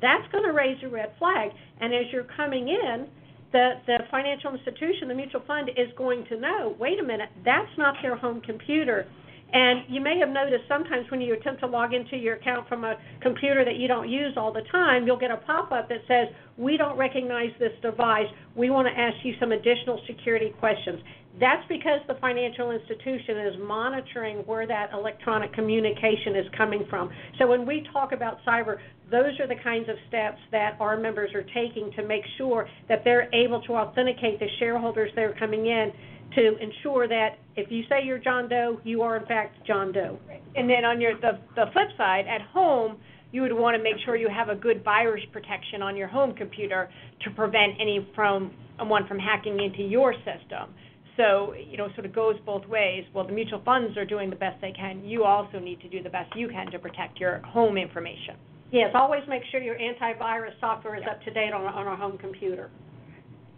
[0.00, 1.50] that's going to raise a red flag.
[1.80, 3.06] And as you're coming in,
[3.52, 7.70] the, the financial institution, the mutual fund, is going to know wait a minute, that's
[7.76, 9.06] not their home computer.
[9.52, 12.84] And you may have noticed sometimes when you attempt to log into your account from
[12.84, 16.00] a computer that you don't use all the time, you'll get a pop up that
[16.06, 18.26] says, We don't recognize this device.
[18.54, 21.00] We want to ask you some additional security questions.
[21.38, 27.10] That's because the financial institution is monitoring where that electronic communication is coming from.
[27.38, 28.78] So when we talk about cyber,
[29.10, 33.02] those are the kinds of steps that our members are taking to make sure that
[33.04, 35.92] they're able to authenticate the shareholders that are coming in
[36.34, 40.18] to ensure that if you say you're John Doe, you are in fact John Doe.
[40.54, 42.98] And then on your the the flip side, at home,
[43.32, 46.34] you would want to make sure you have a good virus protection on your home
[46.34, 46.88] computer
[47.22, 50.74] to prevent any from one from hacking into your system.
[51.16, 53.04] So, you know, sort of goes both ways.
[53.12, 55.04] Well, the mutual funds are doing the best they can.
[55.04, 58.36] You also need to do the best you can to protect your home information.
[58.72, 62.16] Yes, always make sure your antivirus software is up to date on, on a home
[62.16, 62.70] computer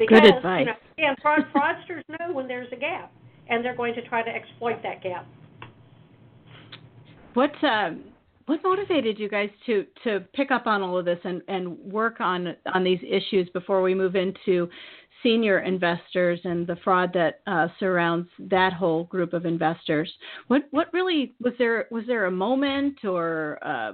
[0.08, 0.66] Because, Good advice.
[0.96, 3.12] You know, and fraud, fraudsters know when there's a gap,
[3.48, 5.26] and they're going to try to exploit that gap.
[7.34, 7.90] What uh,
[8.46, 12.20] what motivated you guys to to pick up on all of this and and work
[12.20, 14.68] on on these issues before we move into
[15.22, 20.12] senior investors and the fraud that uh, surrounds that whole group of investors?
[20.48, 23.92] What what really was there was there a moment or uh,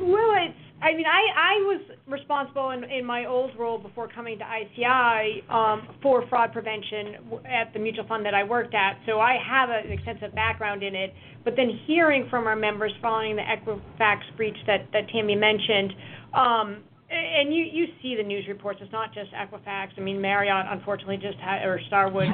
[0.00, 0.67] well, it's.
[0.80, 5.42] I mean, I I was responsible in in my old role before coming to ICI
[5.50, 8.98] um, for fraud prevention at the mutual fund that I worked at.
[9.06, 11.12] So I have an extensive background in it.
[11.44, 15.94] But then hearing from our members following the Equifax breach that that Tami mentioned.
[16.32, 18.78] Um, and you you see the news reports.
[18.82, 19.88] It's not just Equifax.
[19.96, 22.28] I mean, Marriott unfortunately just had, or Starwood,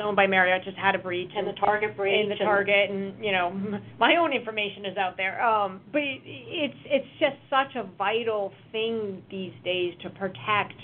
[0.00, 1.30] owned by Marriott, just had a breach.
[1.34, 2.14] And the Target breach.
[2.20, 3.50] And the Target, and, you know,
[3.98, 5.44] my own information is out there.
[5.44, 10.78] Um, but it's it's just such a vital thing these days to protect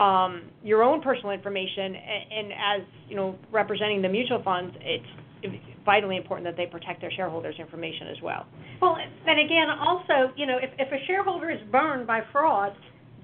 [0.00, 1.94] um, your own personal information.
[1.94, 5.04] And, and as you know, representing the mutual funds, it's
[5.84, 8.46] vitally important that they protect their shareholders' information as well.
[8.80, 12.72] Well, and again, also, you know, if, if a shareholder is burned by fraud,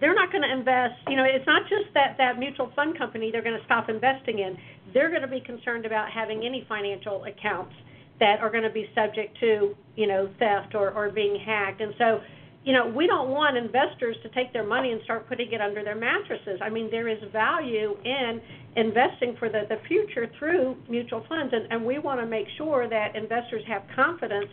[0.00, 0.94] they're not going to invest.
[1.09, 4.38] You know, it's not just that that mutual fund company they're going to stop investing
[4.38, 4.57] in.
[4.92, 7.74] They're going to be concerned about having any financial accounts
[8.20, 11.80] that are going to be subject to, you know, theft or or being hacked.
[11.80, 12.20] And so,
[12.64, 15.85] you know, we don't want investors to take their money and start putting it under
[15.85, 16.61] their mattresses.
[16.62, 18.40] I mean, there is value in
[18.76, 22.88] investing for the the future through mutual funds, and and we want to make sure
[22.88, 24.50] that investors have confidence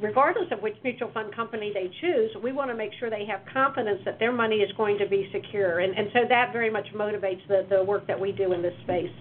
[0.00, 3.40] regardless of which mutual fund company they choose, we want to make sure they have
[3.52, 5.80] confidence that their money is going to be secure.
[5.80, 8.74] And, and so that very much motivates the, the work that we do in this
[8.82, 9.12] space.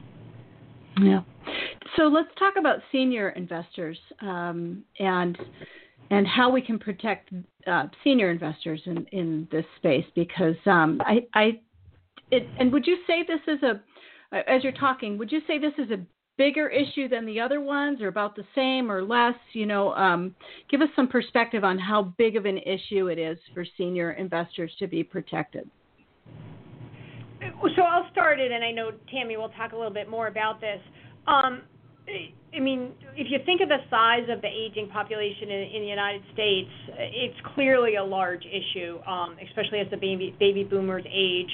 [1.00, 1.22] Yeah.
[1.96, 5.38] So let's talk about senior investors um, and
[6.10, 7.30] and how we can protect
[7.66, 11.62] uh, senior investors in, in this space because um, I, I
[12.30, 13.82] it, and would you say this is a
[14.48, 15.98] as you're talking, would you say this is a
[16.38, 20.36] bigger issue than the other ones or about the same or less you know um,
[20.70, 24.72] give us some perspective on how big of an issue it is for senior investors
[24.80, 25.70] to be protected
[27.76, 30.60] so i'll start it and i know tami will talk a little bit more about
[30.60, 30.80] this
[31.28, 31.62] um,
[32.56, 35.88] I mean, if you think of the size of the aging population in, in the
[35.88, 41.50] United States, it's clearly a large issue, um, especially as the baby baby boomers age.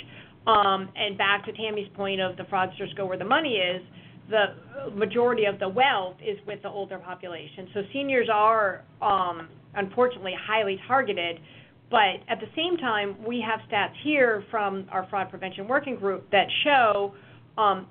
[0.47, 3.81] Um, and back to Tami's point of the fraudsters go where the money is
[4.29, 7.67] the majority of the wealth is with the older population.
[7.73, 11.39] So seniors are um, unfortunately highly targeted.
[11.89, 16.29] But at the same time, we have stats here from our fraud prevention working group
[16.31, 17.13] that show
[17.57, 17.87] um,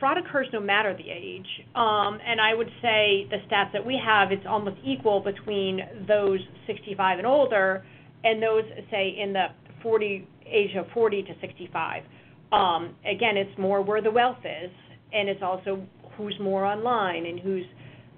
[0.00, 1.46] fraud occurs no matter the age.
[1.74, 6.40] Um, and I would say the stats that we have, it's almost equal between those
[6.66, 7.84] 65 and older
[8.24, 9.46] and those, say, in the
[9.82, 12.02] 40 age of 40 to 65.
[12.52, 14.70] Um, again, it's more where the wealth is
[15.12, 15.82] and it's also
[16.16, 17.64] who's more online and who's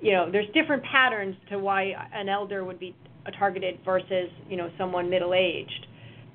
[0.00, 2.94] you know there's different patterns to why an elder would be
[3.38, 5.86] targeted versus you know someone middle aged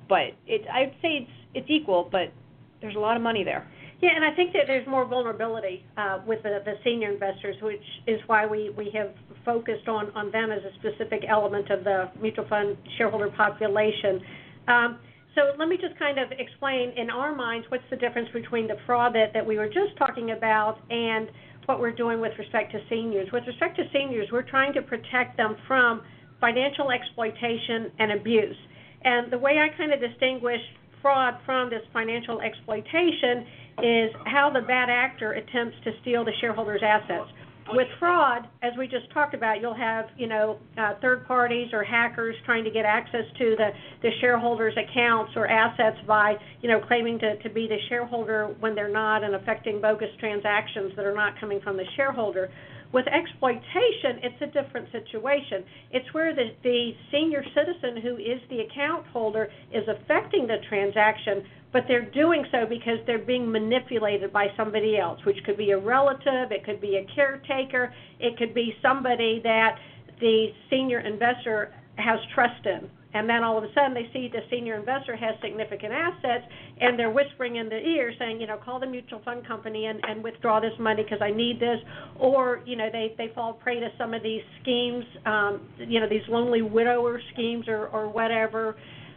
[0.08, 2.32] but it i'd say it's it's equal but
[2.80, 3.70] there's a lot of money there.
[4.00, 7.84] Yeah and i think that there's more vulnerability uh, with the, the senior investors which
[8.06, 9.10] is why we we have
[9.44, 14.20] focused on on them as a specific element of the mutual fund shareholder population.
[14.68, 14.98] Um,
[15.34, 18.76] so let me just kind of explain in our minds what's the difference between the
[18.86, 21.28] fraud that, that we were just talking about and
[21.66, 23.28] what we're doing with respect to seniors.
[23.32, 26.02] With respect to seniors, we're trying to protect them from
[26.40, 28.56] financial exploitation and abuse.
[29.02, 30.60] And the way I kind of distinguish
[31.00, 33.46] fraud from this financial exploitation
[33.82, 37.30] is how the bad actor attempts to steal the shareholder's assets.
[37.72, 41.84] With fraud, as we just talked about, you'll have you know uh, third parties or
[41.84, 43.70] hackers trying to get access to the
[44.02, 48.74] the shareholders' accounts or assets by you know claiming to, to be the shareholder when
[48.74, 52.50] they're not and affecting bogus transactions that are not coming from the shareholder.
[52.92, 55.62] With exploitation, it's a different situation.
[55.92, 61.44] It's where the, the senior citizen who is the account holder is affecting the transaction
[61.72, 65.78] but they're doing so because they're being manipulated by somebody else, which could be a
[65.78, 69.76] relative, it could be a caretaker, it could be somebody that
[70.20, 72.90] the senior investor has trust in.
[73.12, 76.44] And then all of a sudden they see the senior investor has significant assets
[76.80, 80.00] and they're whispering in their ear saying, you know, call the mutual fund company and,
[80.06, 81.78] and withdraw this money because I need this.
[82.16, 86.08] Or, you know, they, they fall prey to some of these schemes, um, you know,
[86.08, 88.76] these lonely widower schemes or, or whatever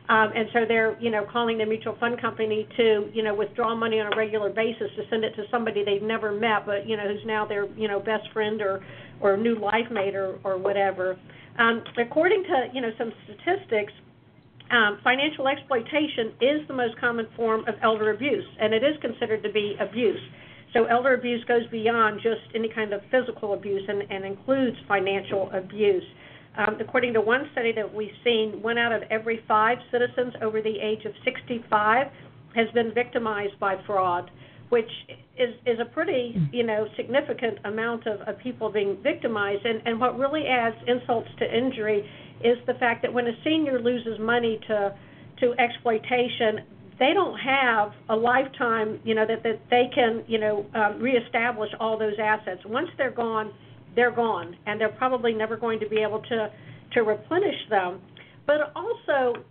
[0.10, 3.74] um, and so they're, you know, calling the mutual fund company to, you know, withdraw
[3.74, 6.98] money on a regular basis to send it to somebody they've never met, but you
[6.98, 8.84] know, who's now their, you know, best friend or
[9.22, 11.18] or new life mate or or whatever.
[11.58, 13.94] Um, according to, you know, some statistics,
[14.72, 19.42] um, financial exploitation is the most common form of elder abuse, and it is considered
[19.44, 20.20] to be abuse.
[20.74, 25.50] So elder abuse goes beyond just any kind of physical abuse and, and includes financial
[25.54, 26.04] abuse.
[26.56, 30.62] Um, according to one study that we've seen, one out of every five citizens over
[30.62, 32.08] the age of 65
[32.56, 34.30] has been victimized by fraud,
[34.70, 34.90] which
[35.38, 39.66] is is a pretty you know significant amount of, of people being victimized.
[39.66, 42.08] And, and what really adds insults to injury
[42.44, 44.96] is the fact that when a senior loses money to
[45.40, 46.60] to exploitation,
[47.00, 51.72] they don't have a lifetime, you know, that, that they can, you know, um, reestablish
[51.80, 52.62] all those assets.
[52.66, 53.52] Once they're gone,
[53.96, 56.52] they're gone, and they're probably never going to be able to
[56.94, 58.02] to replenish them.
[58.46, 59.44] But also,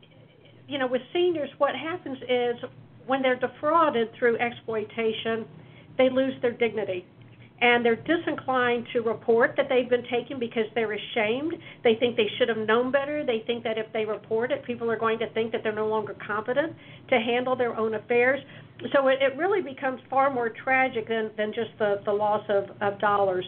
[0.68, 2.57] you know, with seniors, what happens is
[3.07, 5.44] when they're defrauded through exploitation,
[5.98, 7.05] they lose their dignity
[7.62, 11.55] and they're disinclined to report that they've been taken because they're ashamed.
[11.85, 13.24] They think they should have known better.
[13.24, 15.87] They think that if they report it, people are going to think that they're no
[15.87, 16.74] longer competent
[17.09, 18.40] to handle their own affairs.
[18.92, 22.64] So it, it really becomes far more tragic than, than just the, the loss of,
[22.81, 23.44] of dollars.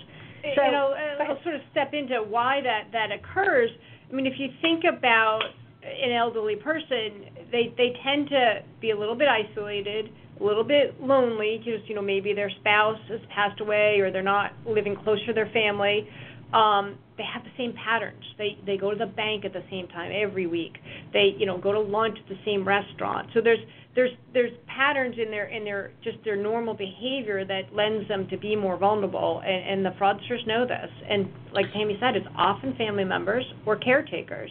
[0.56, 0.94] So, you know,
[1.26, 3.70] I'll sort of step into why that, that occurs.
[4.10, 5.40] I mean, if you think about
[5.82, 11.00] an elderly person, they, they tend to be a little bit isolated a little bit
[11.00, 15.24] lonely because you know maybe their spouse has passed away or they're not living close
[15.26, 16.08] to their family
[16.52, 18.24] um they have the same patterns.
[18.38, 20.78] They they go to the bank at the same time every week.
[21.12, 23.30] They you know go to lunch at the same restaurant.
[23.34, 23.60] So there's
[23.94, 28.36] there's there's patterns in their in their just their normal behavior that lends them to
[28.36, 30.90] be more vulnerable and, and the fraudsters know this.
[31.08, 34.50] And like Tami said it's often family members or caretakers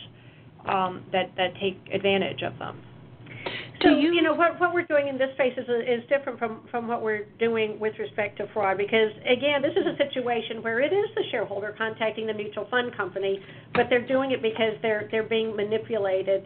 [0.66, 2.82] um that that take advantage of them
[3.82, 6.62] so you, you know what what we're doing in this space is is different from
[6.70, 10.80] from what we're doing with respect to fraud because again this is a situation where
[10.80, 13.40] it is the shareholder contacting the mutual fund company,
[13.74, 16.46] but they're doing it because they're they're being manipulated.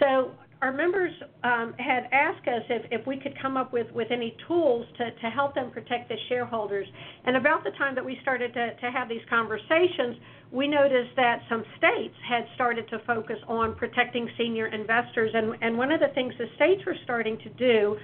[0.00, 1.12] So our members
[1.44, 5.10] um, had asked us if, if we could come up with, with any tools to,
[5.10, 6.86] to help them protect the shareholders.
[7.24, 10.16] And about the time that we started to, to have these conversations,
[10.50, 15.30] we noticed that some states had started to focus on protecting senior investors.
[15.34, 17.96] And, and one of the things the states were starting to do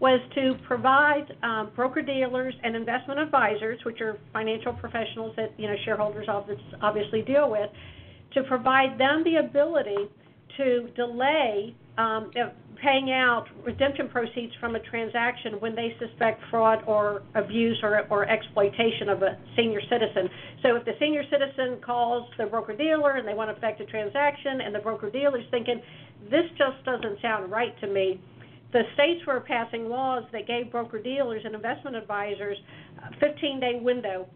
[0.00, 5.66] was to provide um, broker dealers and investment advisors, which are financial professionals that you
[5.66, 6.28] know shareholders
[6.80, 7.68] obviously deal with,
[8.32, 10.08] to provide them the ability
[10.56, 12.30] to delay um,
[12.80, 18.24] paying out redemption proceeds from a transaction when they suspect fraud or abuse or, or
[18.28, 20.30] exploitation of a senior citizen.
[20.62, 23.86] So if the senior citizen calls the broker dealer and they want to effect a
[23.86, 25.82] transaction, and the broker dealer is thinking,
[26.30, 28.20] this just doesn't sound right to me.
[28.72, 32.58] The states were passing laws that gave broker dealers and investment advisors
[33.02, 34.28] a 15 day window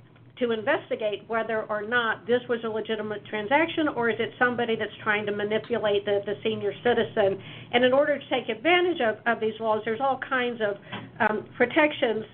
[0.43, 4.93] to investigate whether or not this was a legitimate transaction or is it somebody that's
[5.03, 7.41] trying to manipulate the, the senior citizen.
[7.73, 10.77] And in order to take advantage of, of these laws, there's all kinds of
[11.21, 12.25] um, protections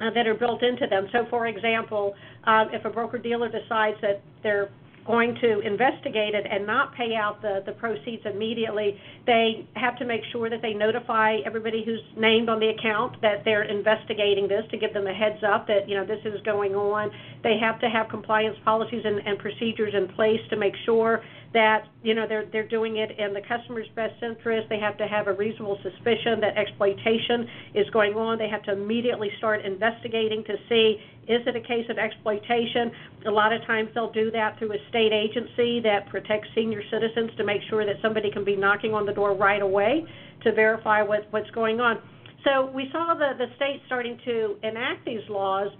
[0.00, 1.08] uh, that are built into them.
[1.12, 4.70] So, for example, uh, if a broker dealer decides that they're
[5.06, 10.04] going to investigate it and not pay out the, the proceeds immediately, they have to
[10.04, 14.64] make sure that they notify everybody who's named on the account that they're investigating this
[14.70, 17.10] to give them a heads up that, you know, this is going on.
[17.42, 21.22] They have to have compliance policies and, and procedures in place to make sure
[21.56, 24.68] that you know they're they're doing it in the customer's best interest.
[24.68, 28.36] They have to have a reasonable suspicion that exploitation is going on.
[28.36, 32.90] They have to immediately start investigating to see is it a case of exploitation.
[33.26, 37.30] A lot of times they'll do that through a state agency that protects senior citizens
[37.36, 40.04] to make sure that somebody can be knocking on the door right away
[40.44, 41.98] to verify what what's going on.
[42.44, 45.70] So we saw the the state starting to enact these laws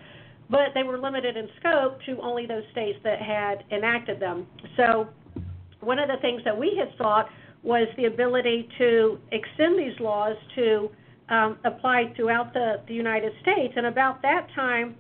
[0.48, 4.46] but they were limited in scope to only those states that had enacted them.
[4.76, 5.08] So
[5.80, 7.28] one of the things that we had thought
[7.62, 10.90] was the ability to extend these laws to
[11.28, 13.74] um, apply throughout the, the United States.
[13.76, 14.94] And about that time,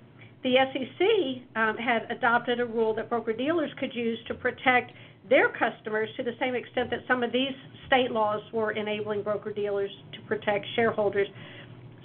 [0.46, 4.92] the SEC um, had adopted a rule that broker dealers could use to protect
[5.28, 7.50] their customers to the same extent that some of these
[7.88, 11.26] state laws were enabling broker dealers to protect shareholders.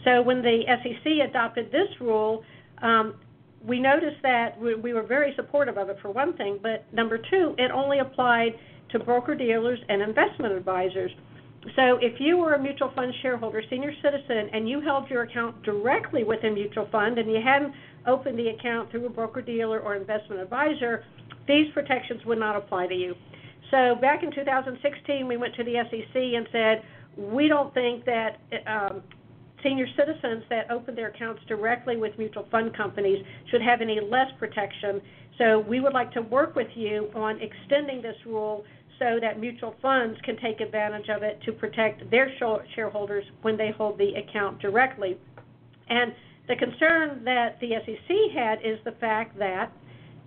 [0.04, 2.44] So when the SEC adopted this rule,
[2.82, 3.14] um,
[3.64, 7.20] we noticed that we, we were very supportive of it for one thing, but number
[7.20, 8.54] two, it only applied
[8.90, 11.12] to broker dealers and investment advisors.
[11.76, 15.62] So if you were a mutual fund shareholder, senior citizen, and you held your account
[15.62, 17.72] directly with a mutual fund and you hadn't
[18.08, 21.06] opened the account through a broker dealer or investment advisor,
[21.48, 23.16] these protections would not apply to you.
[23.70, 26.84] So back in 2016, we went to the SEC and said,
[27.18, 29.02] we don't think that um,
[29.64, 34.28] senior citizens that open their accounts directly with mutual fund companies should have any less
[34.40, 35.02] protection.
[35.38, 38.64] So we would like to work with you on extending this rule
[39.00, 42.32] so that mutual funds can take advantage of it to protect their
[42.76, 45.18] shareholders when they hold the account directly.
[45.90, 46.14] And
[46.48, 49.72] the concern that the SEC had is the fact that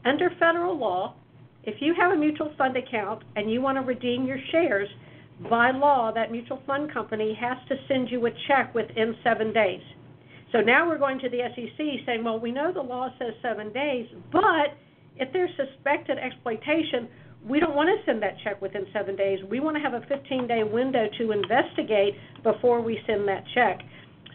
[0.04, 1.14] under federal law,
[1.64, 4.88] if you have a mutual fund account and you want to redeem your shares,
[5.50, 9.80] by law, that mutual fund company has to send you a check within seven days.
[10.52, 13.72] So now we're going to the SEC saying, well, we know the law says seven
[13.72, 14.76] days, but
[15.16, 17.08] if there's suspected exploitation,
[17.46, 19.40] we don't want to send that check within seven days.
[19.50, 23.80] We want to have a 15 day window to investigate before we send that check.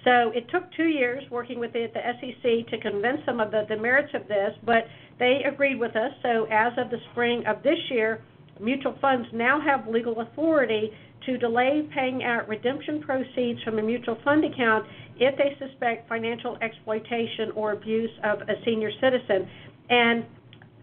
[0.03, 3.65] So it took two years working with the, the SEC to convince them of the,
[3.67, 4.85] the merits of this, but
[5.19, 6.11] they agreed with us.
[6.21, 8.23] So as of the spring of this year,
[8.59, 10.91] mutual funds now have legal authority
[11.25, 14.85] to delay paying out redemption proceeds from a mutual fund account
[15.17, 19.49] if they suspect financial exploitation or abuse of a senior citizen.
[19.89, 20.25] And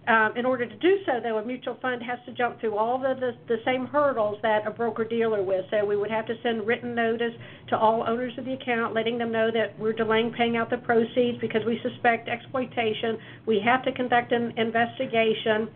[0.09, 2.99] um, in order to do so, though, a mutual fund has to jump through all
[2.99, 5.65] the, the, the same hurdles that a broker dealer would.
[5.71, 7.33] So we would have to send written notice
[7.69, 10.79] to all owners of the account, letting them know that we're delaying paying out the
[10.79, 13.19] proceeds because we suspect exploitation.
[13.47, 15.69] We have to conduct an investigation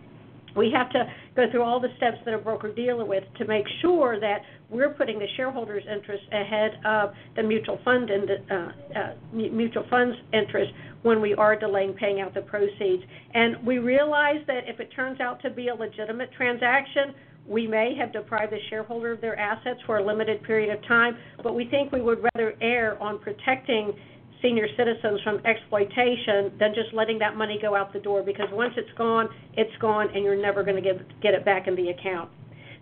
[0.55, 3.65] we have to go through all the steps that a broker dealer with to make
[3.81, 9.13] sure that we're putting the shareholders' interest ahead of the mutual fund and uh, uh,
[9.33, 10.71] mutual funds' interest
[11.03, 13.03] when we are delaying paying out the proceeds.
[13.33, 17.13] And we realize that if it turns out to be a legitimate transaction,
[17.47, 21.17] we may have deprived the shareholder of their assets for a limited period of time,
[21.43, 23.93] but we think we would rather err on protecting
[24.41, 28.73] senior citizens from exploitation than just letting that money go out the door because once
[28.77, 31.89] it's gone, it's gone and you're never going to get get it back in the
[31.89, 32.29] account.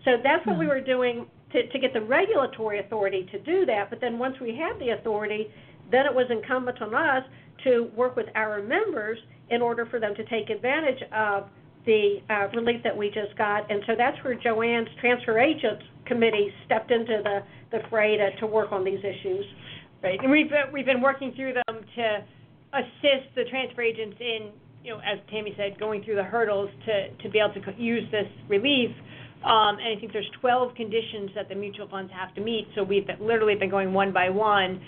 [0.05, 0.75] So that's what we mm-hmm.
[0.75, 3.89] were doing to, to get the regulatory authority to do that.
[3.89, 5.47] But then once we had the authority,
[5.91, 7.23] then it was incumbent on us
[7.63, 9.17] to work with our members
[9.49, 11.47] in order for them to take advantage of
[11.85, 13.69] the uh, relief that we just got.
[13.71, 17.39] And so that's where Joanne's transfer agents committee stepped into the,
[17.71, 19.45] the fray to, to work on these issues.
[20.01, 22.23] Right, and we've we've been working through them to
[22.73, 24.51] assist the transfer agents in,
[24.83, 28.09] you know, as Tami said, going through the hurdles to to be able to use
[28.11, 28.91] this relief.
[29.43, 32.67] Um, and I think there's 12 conditions that the mutual funds have to meet.
[32.75, 34.81] So we've literally been going one by one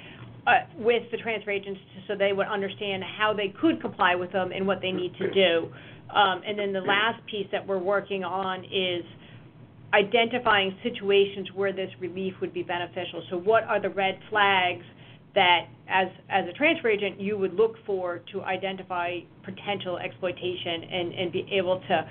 [0.45, 4.51] uh, with the transfer agents so they would understand how they could comply with them
[4.51, 5.72] and what they need to do.
[6.14, 9.05] Um, and then the last piece that we're working on is
[9.93, 13.24] identifying situations where this relief would be beneficial.
[13.30, 14.84] So what are the red flags
[15.36, 21.14] that as as a transfer agent you would look for to identify potential exploitation and
[21.14, 22.10] and be able to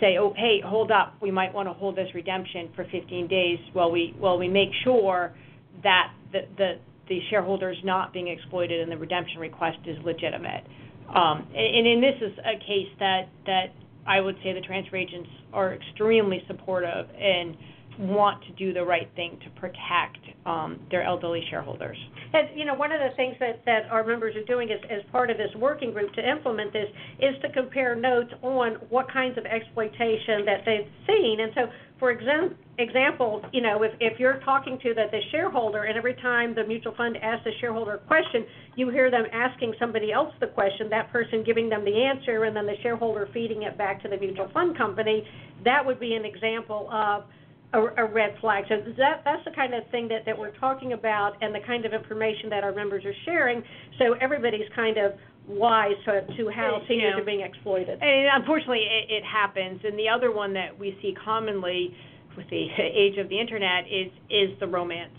[0.00, 1.14] say oh hey hold up.
[1.20, 4.70] We might want to hold this redemption for 15 days while we while we make
[4.84, 5.34] sure
[5.82, 6.78] that the the
[7.08, 10.64] the shareholder is not being exploited and the redemption request is legitimate.
[11.08, 13.66] Um, and, and this is a case that that
[14.06, 17.56] I would say the transfer agents are extremely supportive and
[17.98, 21.96] want to do the right thing to protect um, their elderly shareholders.
[22.32, 25.02] And you know, one of the things that, that our members are doing as, as
[25.12, 26.88] part of this working group to implement this
[27.20, 31.40] is to compare notes on what kinds of exploitation that they've seen.
[31.40, 31.60] And so,
[31.98, 36.14] for exam- example, you know, if, if you're talking to the, the shareholder and every
[36.14, 40.32] time the mutual fund asks the shareholder a question, you hear them asking somebody else
[40.40, 44.02] the question, that person giving them the answer, and then the shareholder feeding it back
[44.02, 45.22] to the mutual fund company,
[45.64, 47.24] that would be an example of
[47.72, 48.64] a, a red flag.
[48.68, 51.84] So that that's the kind of thing that, that we're talking about and the kind
[51.84, 53.62] of information that our members are sharing.
[53.98, 55.12] So everybody's kind of
[55.46, 57.98] wise to, to how seniors are being exploited.
[58.00, 59.80] And unfortunately, it, it happens.
[59.84, 61.94] And the other one that we see commonly
[62.36, 65.12] with the age of the internet is is the romance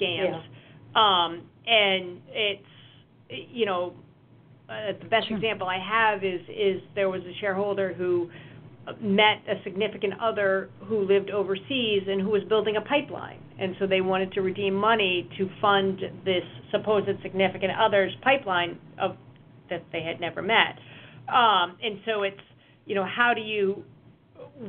[0.00, 0.42] scams.
[0.42, 0.44] Yeah.
[0.94, 2.62] Um, and it's
[3.28, 3.94] you know
[4.68, 5.36] uh, the best sure.
[5.36, 8.30] example I have is is there was a shareholder who
[9.00, 13.40] met a significant other who lived overseas and who was building a pipeline.
[13.58, 19.16] And so they wanted to redeem money to fund this supposed significant other's pipeline of
[19.70, 20.78] that they had never met.
[21.28, 22.40] Um, and so it's,
[22.86, 23.84] you know, how do you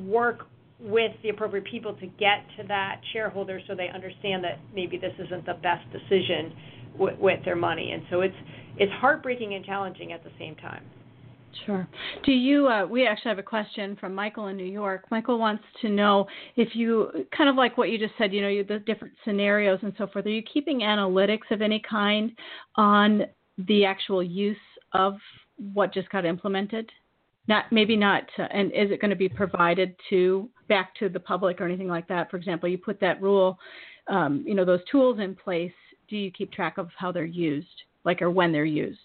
[0.05, 0.47] work
[0.79, 5.13] with the appropriate people to get to that shareholder so they understand that maybe this
[5.19, 6.53] isn't the best decision
[6.97, 7.91] with their money.
[7.91, 8.35] And so it's
[8.77, 10.83] it's heartbreaking and challenging at the same time.
[11.65, 11.87] Sure.
[12.23, 12.67] Do you?
[12.67, 15.05] Uh, we actually have a question from Michael in New York.
[15.11, 18.33] Michael wants to know if you kind of like what you just said.
[18.33, 20.25] You know, you, the different scenarios and so forth.
[20.25, 22.31] Are you keeping analytics of any kind
[22.75, 23.23] on
[23.67, 24.57] the actual use
[24.93, 25.17] of
[25.73, 26.89] what just got implemented?
[27.47, 28.23] Not maybe not.
[28.37, 31.87] Uh, and is it going to be provided to back to the public or anything
[31.87, 32.29] like that?
[32.29, 33.57] For example, you put that rule,
[34.07, 35.73] um, you know, those tools in place.
[36.07, 37.67] Do you keep track of how they're used,
[38.03, 38.99] like or when they're used?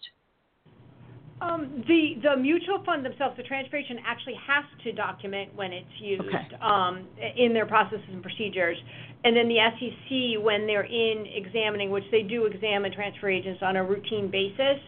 [1.44, 6.00] Um, the the mutual fund themselves, the transfer agent actually has to document when it's
[6.00, 6.56] used Okay.
[6.62, 8.78] um, in their processes and procedures,
[9.24, 13.76] and then the SEC when they're in examining, which they do examine transfer agents on
[13.76, 14.80] a routine basis,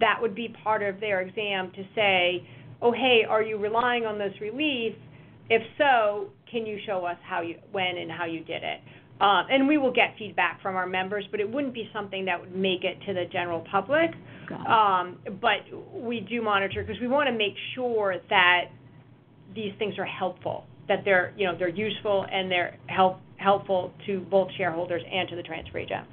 [0.00, 2.46] that would be part of their exam to say,
[2.82, 4.94] oh hey, are you relying on this relief?
[5.48, 8.80] If so, can you show us how you when and how you did it?
[9.22, 12.40] Um, and we will get feedback from our members, but it wouldn't be something that
[12.40, 14.10] would make it to the general public.
[14.68, 15.60] Um, but
[15.94, 18.64] we do monitor because we want to make sure that
[19.54, 24.20] these things are helpful, that they're you know they're useful and they're help, helpful to
[24.30, 26.06] both shareholders and to the transfer agent.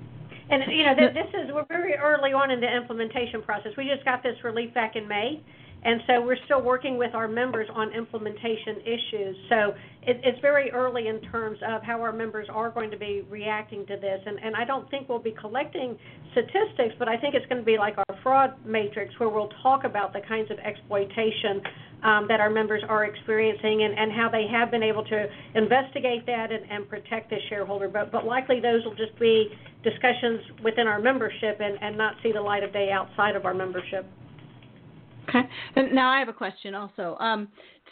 [0.51, 3.71] And, you know, th- this is, we're very early on in the implementation process.
[3.77, 5.41] We just got this relief back in May,
[5.83, 9.35] and so we're still working with our members on implementation issues.
[9.47, 9.73] So
[10.03, 13.85] it, it's very early in terms of how our members are going to be reacting
[13.87, 14.19] to this.
[14.25, 15.97] And, and I don't think we'll be collecting
[16.31, 19.85] statistics, but I think it's going to be like our fraud matrix where we'll talk
[19.85, 21.61] about the kinds of exploitation
[22.03, 26.25] um, that our members are experiencing and, and how they have been able to investigate
[26.25, 27.87] that and, and protect the shareholder.
[27.87, 29.49] But, but likely those will just be
[29.83, 33.53] discussions within our membership and, and not see the light of day outside of our
[33.53, 34.05] membership.
[35.29, 35.47] Okay.
[35.75, 37.15] And now I have a question also.
[37.19, 37.47] Um,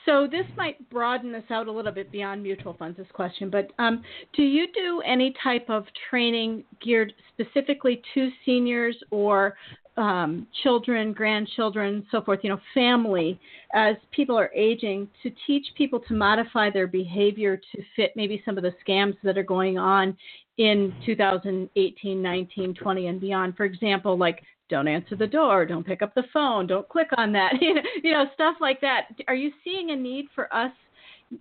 [0.05, 3.71] so this might broaden this out a little bit beyond mutual funds, this question, but
[3.77, 4.03] um,
[4.35, 9.55] do you do any type of training geared specifically to seniors or
[9.97, 13.39] um, children, grandchildren, so forth, you know, family,
[13.73, 18.57] as people are aging, to teach people to modify their behavior to fit maybe some
[18.57, 20.15] of the scams that are going on
[20.57, 23.57] in 2018, 19, 20, and beyond?
[23.57, 27.31] For example, like don't answer the door, don't pick up the phone, don't click on
[27.33, 29.07] that, you know, stuff like that.
[29.27, 30.71] Are you seeing a need for us,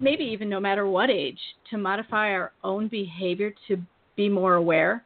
[0.01, 3.77] maybe even no matter what age, to modify our own behavior to
[4.17, 5.05] be more aware?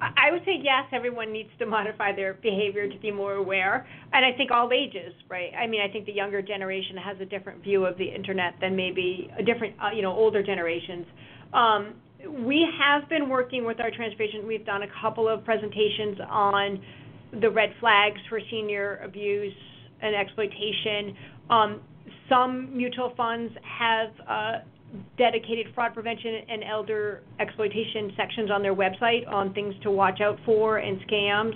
[0.00, 3.86] I would say yes, everyone needs to modify their behavior to be more aware.
[4.12, 5.52] And I think all ages, right?
[5.58, 8.76] I mean, I think the younger generation has a different view of the internet than
[8.76, 11.06] maybe a different, uh, you know, older generations.
[11.54, 11.94] Um,
[12.28, 14.46] we have been working with our transportation.
[14.46, 16.80] We've done a couple of presentations on
[17.40, 19.54] the red flags for senior abuse
[20.00, 21.16] and exploitation.
[21.50, 21.80] Um,
[22.28, 24.52] some mutual funds have uh,
[25.18, 30.38] dedicated fraud prevention and elder exploitation sections on their website on things to watch out
[30.44, 31.54] for and scams.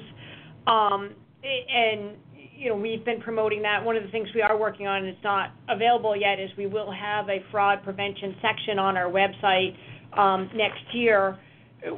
[0.66, 2.16] Um, and
[2.56, 3.82] you know we've been promoting that.
[3.84, 6.66] One of the things we are working on, and it's not available yet, is we
[6.66, 9.74] will have a fraud prevention section on our website
[10.16, 11.38] um, next year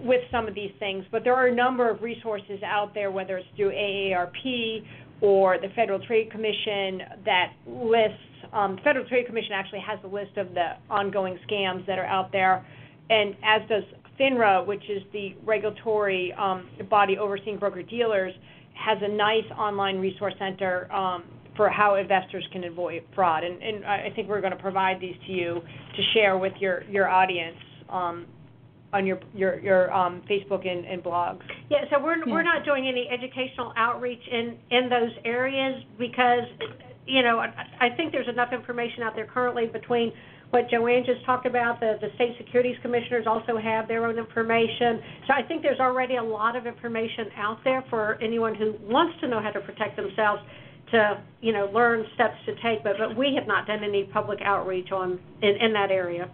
[0.04, 1.04] with some of these things.
[1.10, 4.84] But there are a number of resources out there, whether it's through AARP
[5.20, 8.18] or the Federal Trade Commission, that lists.
[8.52, 12.04] Um, the Federal Trade Commission actually has a list of the ongoing scams that are
[12.04, 12.66] out there,
[13.08, 13.84] and as does
[14.20, 18.34] FINRA, which is the regulatory um, body overseeing broker dealers,
[18.74, 21.24] has a nice online resource center um,
[21.56, 23.44] for how investors can avoid fraud.
[23.44, 25.60] And, and I think we're going to provide these to you
[25.96, 27.56] to share with your, your audience
[27.92, 28.26] um,
[28.92, 31.40] on your your your um, Facebook and, and blogs.
[31.70, 32.32] Yeah, so we're Yeah.
[32.32, 36.44] we're not doing any educational outreach in in those areas because
[37.06, 37.48] you know I,
[37.80, 40.12] I think there's enough information out there currently between
[40.50, 41.80] what Joanne just talked about.
[41.80, 45.00] The the state securities commissioners also have their own information.
[45.26, 49.18] So I think there's already a lot of information out there for anyone who wants
[49.20, 50.42] to know how to protect themselves
[50.92, 52.84] to you know learn steps to take.
[52.84, 56.30] But but we have not done any public outreach on in, in that area.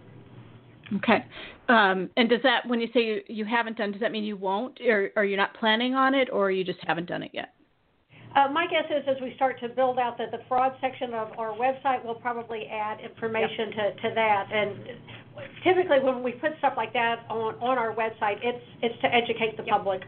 [0.97, 1.23] Okay.
[1.67, 4.37] Um, and does that, when you say you, you haven't done, does that mean you
[4.37, 7.53] won't, or, or you're not planning on it, or you just haven't done it yet?
[8.35, 11.29] Uh, my guess is as we start to build out the, the fraud section of
[11.37, 14.47] our website, we'll probably add information to, to that.
[14.51, 14.75] And
[15.63, 19.57] typically when we put stuff like that on, on our website, it's, it's to educate
[19.57, 20.01] the public.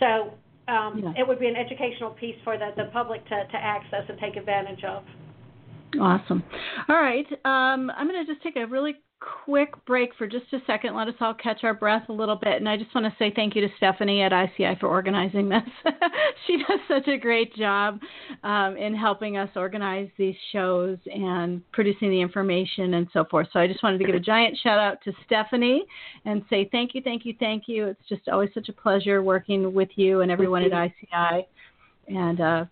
[0.00, 0.34] So
[0.68, 1.12] um, Yeah.
[1.22, 4.36] it would be an educational piece for the, the public to, to access and take
[4.36, 5.04] advantage of.
[6.00, 6.42] Awesome.
[6.88, 7.26] All right.
[7.44, 8.94] Um, I'm going to just take a really
[9.44, 10.94] quick break for just a second.
[10.94, 12.54] Let us all catch our breath a little bit.
[12.54, 15.62] And I just want to say thank you to Stephanie at ICI for organizing this.
[16.46, 18.00] she does such a great job
[18.44, 23.48] um, in helping us organize these shows and producing the information and so forth.
[23.52, 25.84] So I just wanted to give a giant shout out to Stephanie
[26.24, 27.86] and say thank you, thank you, thank you.
[27.86, 31.46] It's just always such a pleasure working with you and everyone at ICI.
[32.08, 32.64] And uh,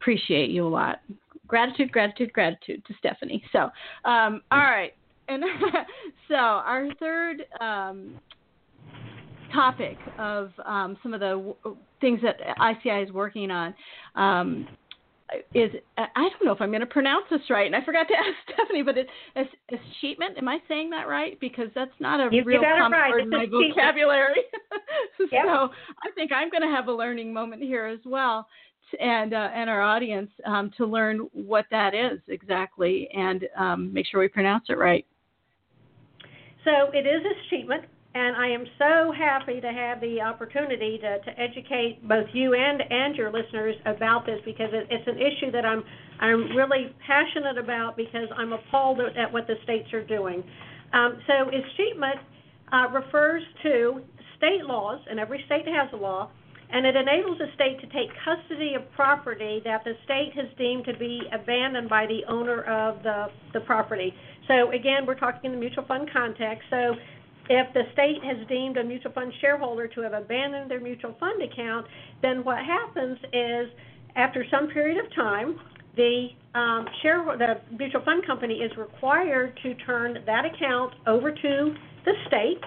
[0.00, 1.00] appreciate you a lot
[1.46, 3.42] gratitude, gratitude, gratitude to Stephanie.
[3.52, 3.70] So,
[4.04, 4.92] um, all right,
[5.28, 5.44] and
[6.28, 8.14] so our third um,
[9.52, 13.74] topic of um, some of the w- things that ICI is working on.
[14.14, 14.68] Um,
[15.54, 18.14] is I don't know if I'm going to pronounce this right, and I forgot to
[18.16, 20.38] ask Stephanie, but it's achievement.
[20.38, 21.38] Am I saying that right?
[21.38, 23.10] Because that's not a You- real common right.
[23.10, 24.40] word in my vocabulary.
[25.20, 25.44] Yep.
[25.44, 25.50] So
[26.04, 28.46] I think I'm going to have a learning moment here as well
[29.00, 34.06] and uh, and our audience um, to learn what that is exactly and um, make
[34.06, 35.04] sure we pronounce it right.
[36.64, 37.84] So it is escheatment,
[38.14, 42.82] and I am so happy to have the opportunity to, to educate both you and
[42.90, 45.84] and your listeners about this because it, it's an issue that I'm
[46.20, 50.42] I'm really passionate about because I'm appalled at what the states are doing.
[50.92, 52.18] Um, so escheatment
[52.72, 54.00] uh, refers to
[54.36, 56.30] state laws, and every state has a law,
[56.70, 60.84] and it enables the state to take custody of property that the state has deemed
[60.84, 64.12] to be abandoned by the owner of the, the property.
[64.46, 66.64] So again, we're talking in the mutual fund context.
[66.70, 66.94] So
[67.48, 71.42] if the state has deemed a mutual fund shareholder to have abandoned their mutual fund
[71.42, 71.86] account,
[72.20, 73.68] then what happens is
[74.16, 75.58] after some period of time,
[75.96, 81.74] the um, share the mutual fund company is required to turn that account over to
[82.04, 82.60] the state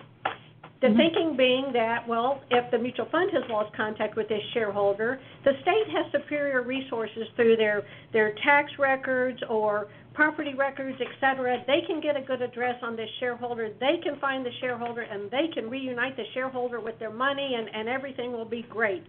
[0.81, 0.97] the mm-hmm.
[0.97, 5.51] thinking being that, well, if the mutual fund has lost contact with this shareholder, the
[5.61, 11.63] state has superior resources through their, their tax records or property records, et cetera.
[11.67, 13.69] They can get a good address on this shareholder.
[13.79, 17.69] They can find the shareholder and they can reunite the shareholder with their money and,
[17.73, 19.03] and everything will be great.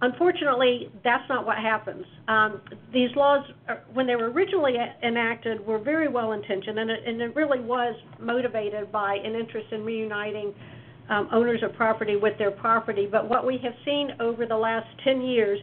[0.00, 2.04] Unfortunately, that's not what happens.
[2.28, 2.60] Um,
[2.92, 7.20] these laws, uh, when they were originally enacted, were very well intentioned, and it, and
[7.20, 10.54] it really was motivated by an interest in reuniting
[11.08, 13.08] um, owners of property with their property.
[13.10, 15.58] But what we have seen over the last 10 years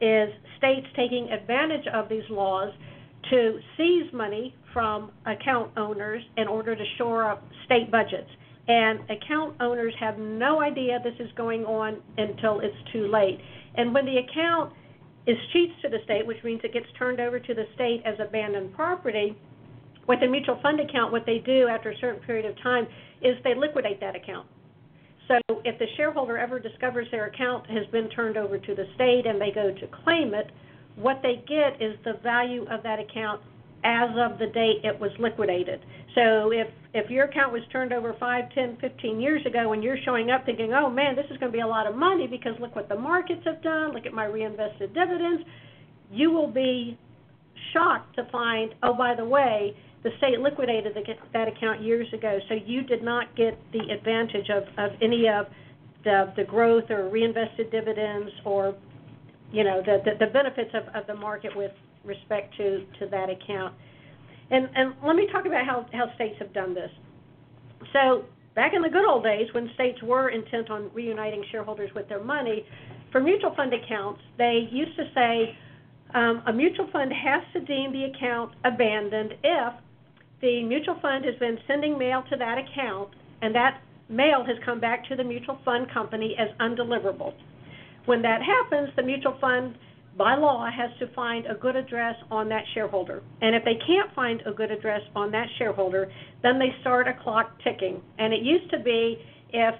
[0.00, 0.28] is
[0.58, 2.72] states taking advantage of these laws
[3.30, 8.28] to seize money from account owners in order to shore up state budgets.
[8.66, 13.38] And account owners have no idea this is going on until it's too late.
[13.76, 14.72] And when the account
[15.26, 18.14] is cheats to the state, which means it gets turned over to the state as
[18.20, 19.36] abandoned property,
[20.06, 22.86] with a mutual fund account, what they do after a certain period of time
[23.22, 24.46] is they liquidate that account.
[25.28, 29.26] So if the shareholder ever discovers their account has been turned over to the state
[29.26, 30.50] and they go to claim it,
[30.96, 33.40] what they get is the value of that account
[33.84, 35.80] as of the date it was liquidated.
[36.14, 39.98] So if if your account was turned over 5, 10, 15 years ago and you're
[40.04, 42.58] showing up thinking, "Oh man, this is going to be a lot of money because
[42.60, 45.42] look what the markets have done, look at my reinvested dividends,"
[46.10, 46.96] you will be
[47.72, 51.02] shocked to find, "Oh, by the way, the state liquidated the,
[51.32, 55.46] that account years ago, so you did not get the advantage of, of any of
[56.04, 58.76] the, the growth or reinvested dividends or
[59.50, 61.72] you know the, the, the benefits of, of the market with
[62.04, 63.74] respect to, to that account.
[64.50, 66.90] And, and let me talk about how, how states have done this.
[67.94, 72.08] So back in the good old days when states were intent on reuniting shareholders with
[72.10, 72.66] their money,
[73.10, 75.56] for mutual fund accounts, they used to say
[76.14, 79.72] um, a mutual fund has to deem the account abandoned if
[80.44, 83.08] the mutual fund has been sending mail to that account,
[83.40, 83.80] and that
[84.10, 87.32] mail has come back to the mutual fund company as undeliverable.
[88.04, 89.74] When that happens, the mutual fund,
[90.18, 93.22] by law, has to find a good address on that shareholder.
[93.40, 97.14] And if they can't find a good address on that shareholder, then they start a
[97.14, 98.02] clock ticking.
[98.18, 99.16] And it used to be
[99.48, 99.74] if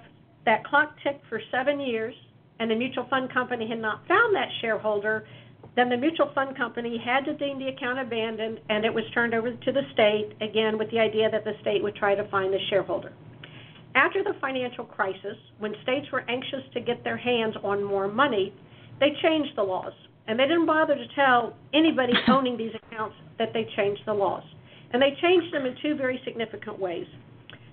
[0.45, 2.15] that clock ticked for seven years
[2.59, 5.27] and the mutual fund company had not found that shareholder,
[5.75, 9.33] then the mutual fund company had to deem the account abandoned and it was turned
[9.33, 12.53] over to the state, again with the idea that the state would try to find
[12.53, 13.11] the shareholder.
[13.95, 18.53] After the financial crisis, when states were anxious to get their hands on more money,
[18.99, 19.93] they changed the laws.
[20.27, 24.43] And they didn't bother to tell anybody owning these accounts that they changed the laws.
[24.91, 27.07] And they changed them in two very significant ways.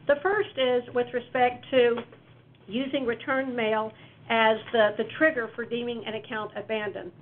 [0.06, 1.96] The first is with respect to
[2.66, 3.92] using return mail
[4.28, 7.12] as the, the trigger for deeming an account abandoned.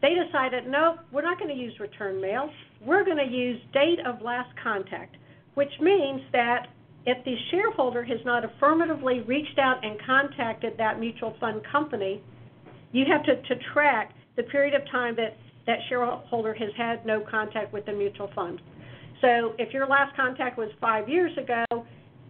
[0.00, 2.50] They decided, no, we're not going to use return mail.
[2.84, 5.16] We're going to use date of last contact,
[5.54, 6.68] which means that
[7.06, 12.22] if the shareholder has not affirmatively reached out and contacted that mutual fund company,
[12.92, 15.36] you have to, to track the period of time that
[15.66, 18.58] that shareholder has had no contact with the mutual fund.
[19.20, 21.64] So if your last contact was five years ago,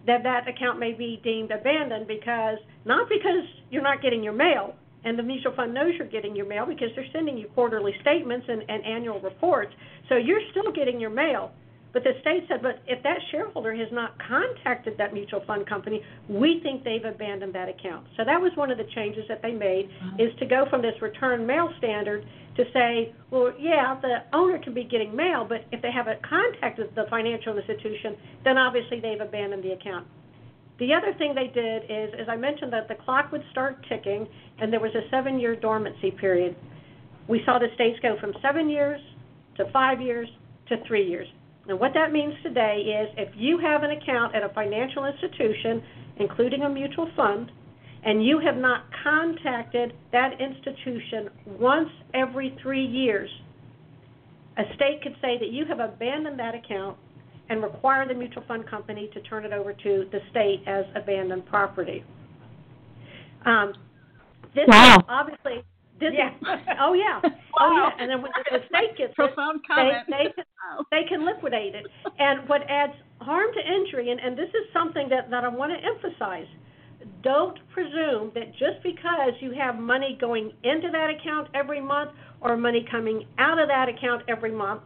[0.07, 4.75] then that account may be deemed abandoned because not because you're not getting your mail,
[5.05, 8.47] and the mutual fund knows you're getting your mail because they're sending you quarterly statements
[8.49, 9.73] and, and annual reports.
[10.09, 11.53] So you're still getting your mail.
[11.93, 16.03] But the state said, but if that shareholder has not contacted that mutual fund company,
[16.29, 18.07] we think they've abandoned that account.
[18.17, 19.89] So that was one of the changes that they made
[20.19, 22.27] is to go from this return mail standard
[22.57, 26.95] to say, well, yeah, the owner can be getting mail, but if they haven't contacted
[26.95, 30.07] the financial institution, then obviously they've abandoned the account.
[30.79, 34.29] The other thing they did is, as I mentioned, that the clock would start ticking,
[34.61, 36.55] and there was a seven-year dormancy period.
[37.27, 39.01] We saw the states go from seven years
[39.57, 40.29] to five years
[40.69, 41.27] to three years.
[41.69, 45.83] And what that means today is if you have an account at a financial institution,
[46.19, 47.51] including a mutual fund,
[48.05, 53.29] and you have not contacted that institution once every three years,
[54.57, 56.97] a state could say that you have abandoned that account
[57.49, 61.47] and require the mutual fund company to turn it over to the state as abandoned
[61.47, 62.05] property.
[63.47, 63.73] Um,
[64.55, 65.05] this wow.
[65.09, 65.65] obviously
[66.01, 66.31] this yeah.
[66.31, 67.21] Is, oh yeah.
[67.61, 68.03] Oh yeah.
[68.03, 70.07] And then when the state gets profound it, comment.
[70.07, 70.45] They, they, can,
[70.93, 71.87] they can liquidate it.
[72.21, 75.73] And what adds harm to injury, and, and this is something that, that I want
[75.73, 76.47] to emphasize,
[77.23, 82.57] don't presume that just because you have money going into that account every month or
[82.57, 84.83] money coming out of that account every month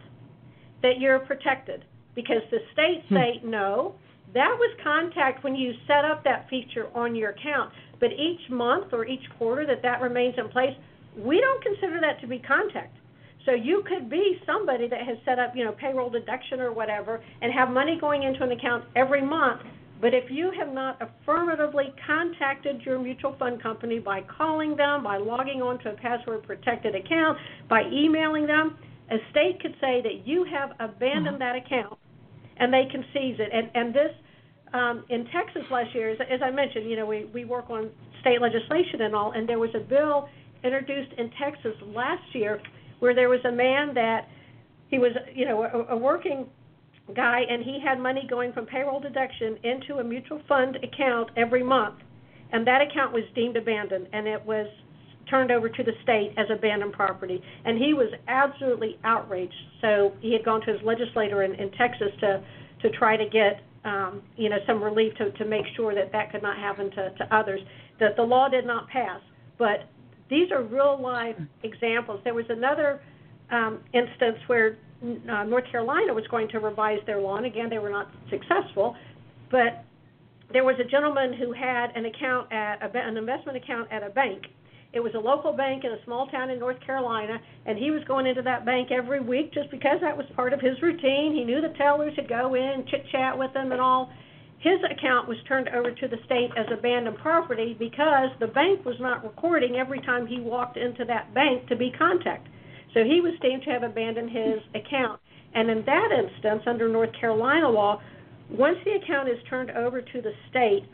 [0.83, 1.85] that you're protected.
[2.15, 3.17] Because the states hmm.
[3.17, 3.95] say, no,
[4.35, 7.73] that was contact when you set up that feature on your account.
[8.01, 10.75] But each month or each quarter that that remains in place,
[11.17, 12.97] we don't consider that to be contact.
[13.45, 17.23] So you could be somebody that has set up, you know, payroll deduction or whatever
[17.43, 19.63] and have money going into an account every month.
[20.01, 25.17] But if you have not affirmatively contacted your mutual fund company by calling them, by
[25.17, 27.39] logging on to a password protected account,
[27.69, 28.77] by emailing them,
[29.11, 31.99] a state could say that you have abandoned that account
[32.57, 33.51] and they can seize it.
[33.53, 34.13] And, and this,
[34.73, 37.91] um, in Texas last year, as, as I mentioned, you know, we, we work on
[38.21, 40.29] state legislation and all, and there was a bill
[40.65, 42.61] introduced in Texas last year
[43.01, 44.29] where there was a man that
[44.89, 46.47] he was, you know, a, a working
[47.15, 51.63] guy and he had money going from payroll deduction into a mutual fund account every
[51.63, 51.97] month.
[52.53, 54.67] And that account was deemed abandoned and it was
[55.33, 57.43] turned over to the state as abandoned property.
[57.65, 59.55] And he was absolutely outraged.
[59.81, 62.45] So he had gone to his legislator in, in Texas to
[62.83, 66.31] to try to get um, you know some relief to to make sure that that
[66.31, 67.61] could not happen to, to others.
[67.99, 69.21] That the law did not pass,
[69.59, 69.89] but
[70.29, 72.21] these are real life examples.
[72.25, 73.01] There was another
[73.51, 77.79] um, instance where uh, North Carolina was going to revise their law, and again, they
[77.79, 78.97] were not successful.
[79.51, 79.85] But
[80.53, 84.11] there was a gentleman who had an account at a, an investment account at a
[84.11, 84.43] bank.
[84.93, 88.05] It was a local bank in a small town in North Carolina, and he was
[88.05, 91.33] going into that bank every week just because that was part of his routine.
[91.35, 94.13] He knew the tellers would go in, chit chat with them, and all
[94.59, 98.97] his account was turned over to the state as abandoned property because the bank was
[99.01, 102.47] not recording every time he walked into that bank to be contact.
[102.95, 105.21] So he was deemed to have abandoned his account.
[105.55, 108.01] And in that instance, under North Carolina law,
[108.51, 110.85] once the account is turned over to the state,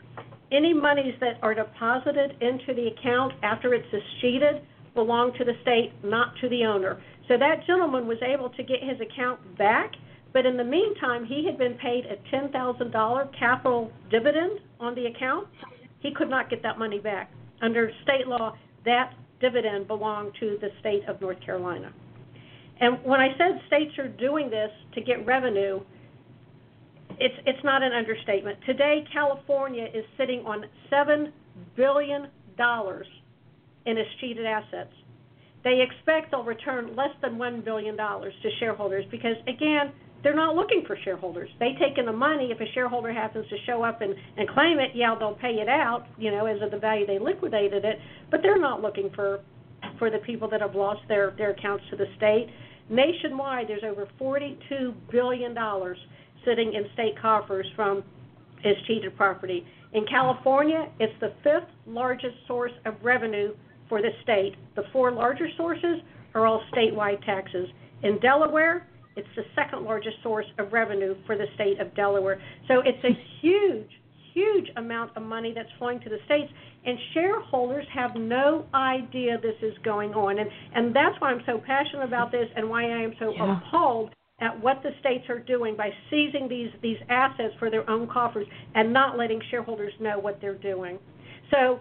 [0.51, 4.61] any monies that are deposited into the account after it's escheated
[4.95, 7.01] belong to the state, not to the owner.
[7.27, 9.93] So that gentleman was able to get his account back
[10.33, 15.47] but in the meantime, he had been paid a $10,000 capital dividend on the account.
[15.99, 17.31] He could not get that money back.
[17.61, 21.91] Under state law, that dividend belonged to the state of North Carolina.
[22.79, 25.81] And when I said states are doing this to get revenue,
[27.19, 28.57] it's it's not an understatement.
[28.65, 31.33] Today, California is sitting on seven
[31.75, 33.07] billion dollars
[33.85, 34.93] in escheated assets.
[35.63, 39.91] They expect they'll return less than one billion dollars to shareholders because again,
[40.23, 41.49] they're not looking for shareholders.
[41.59, 42.51] They take in the money.
[42.51, 45.69] If a shareholder happens to show up and, and claim it, yeah, they'll pay it
[45.69, 47.99] out, you know, as of the value they liquidated it.
[48.31, 49.41] But they're not looking for
[49.97, 52.47] for the people that have lost their their accounts to the state.
[52.89, 55.97] Nationwide, there's over 42 billion dollars
[56.45, 58.03] sitting in state coffers from
[58.65, 59.65] escheated property.
[59.93, 63.55] In California, it's the fifth largest source of revenue
[63.87, 64.55] for the state.
[64.75, 65.99] The four larger sources
[66.35, 67.67] are all statewide taxes.
[68.03, 72.41] In Delaware, it's the second largest source of revenue for the state of Delaware.
[72.67, 73.89] So it's a huge,
[74.33, 76.51] huge amount of money that's flowing to the states,
[76.85, 80.39] and shareholders have no idea this is going on.
[80.39, 83.57] And, and that's why I'm so passionate about this and why I am so yeah.
[83.57, 84.11] appalled
[84.41, 88.47] at what the states are doing by seizing these, these assets for their own coffers
[88.75, 90.97] and not letting shareholders know what they're doing.
[91.51, 91.79] So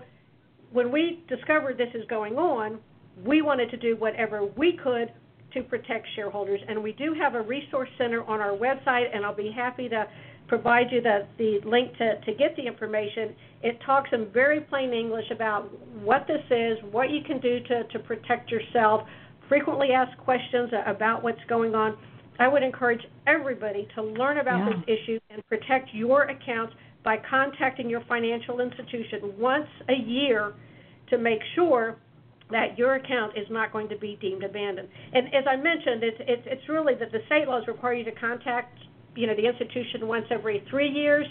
[0.72, 2.78] when we discovered this is going on,
[3.24, 5.12] we wanted to do whatever we could
[5.54, 6.60] to protect shareholders.
[6.68, 10.06] And we do have a resource center on our website, and I'll be happy to
[10.46, 13.34] provide you the, the link to, to get the information.
[13.62, 15.70] It talks in very plain English about
[16.02, 19.02] what this is, what you can do to, to protect yourself,
[19.48, 21.96] frequently asked questions about what's going on.
[22.38, 24.76] I would encourage everybody to learn about yeah.
[24.86, 26.74] this issue and protect your accounts
[27.04, 30.52] by contacting your financial institution once a year
[31.10, 31.96] to make sure
[32.50, 34.88] that your account is not going to be deemed abandoned.
[35.12, 38.12] And as I mentioned, it's it's, it's really that the state laws require you to
[38.12, 38.78] contact
[39.14, 41.26] you know the institution once every three years,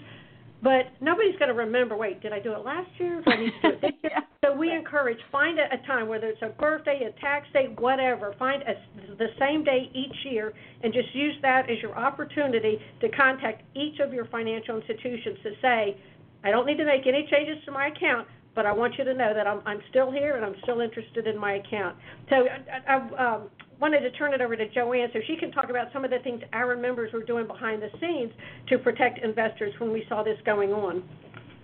[0.61, 1.95] but nobody's going to remember.
[1.95, 3.21] Wait, did I do it last year?
[3.23, 4.23] Do I need to do it this year?
[4.43, 8.33] So we encourage find a, a time, whether it's a birthday, a tax date, whatever.
[8.39, 10.53] Find a, the same day each year,
[10.83, 15.51] and just use that as your opportunity to contact each of your financial institutions to
[15.61, 15.97] say,
[16.43, 18.27] I don't need to make any changes to my account
[18.57, 21.27] but I want you to know that I'm, I'm still here and I'm still interested
[21.27, 21.95] in my account.
[22.27, 23.49] So I, I um,
[23.79, 26.19] wanted to turn it over to Joanne so she can talk about some of the
[26.23, 28.31] things our members were doing behind the scenes
[28.69, 31.03] to protect investors when we saw this going on.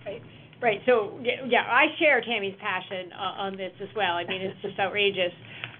[0.06, 0.22] Right.
[0.62, 0.80] Right.
[0.86, 4.12] So yeah, I share Tami's passion uh, on this as well.
[4.12, 5.32] I mean, it's just outrageous.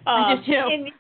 [0.07, 0.68] Um, I do too.
[0.70, 0.91] And,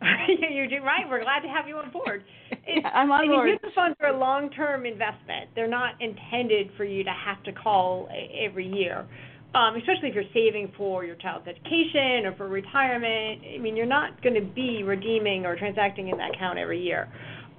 [0.54, 1.08] you do right.
[1.08, 2.24] We're glad to have you on board.
[2.66, 3.46] yeah, I'm on board.
[3.46, 5.50] Mutual funds are a long-term investment.
[5.54, 8.08] They're not intended for you to have to call
[8.42, 9.06] every year,
[9.54, 13.42] um, especially if you're saving for your child's education or for retirement.
[13.54, 17.08] I mean, you're not going to be redeeming or transacting in that account every year.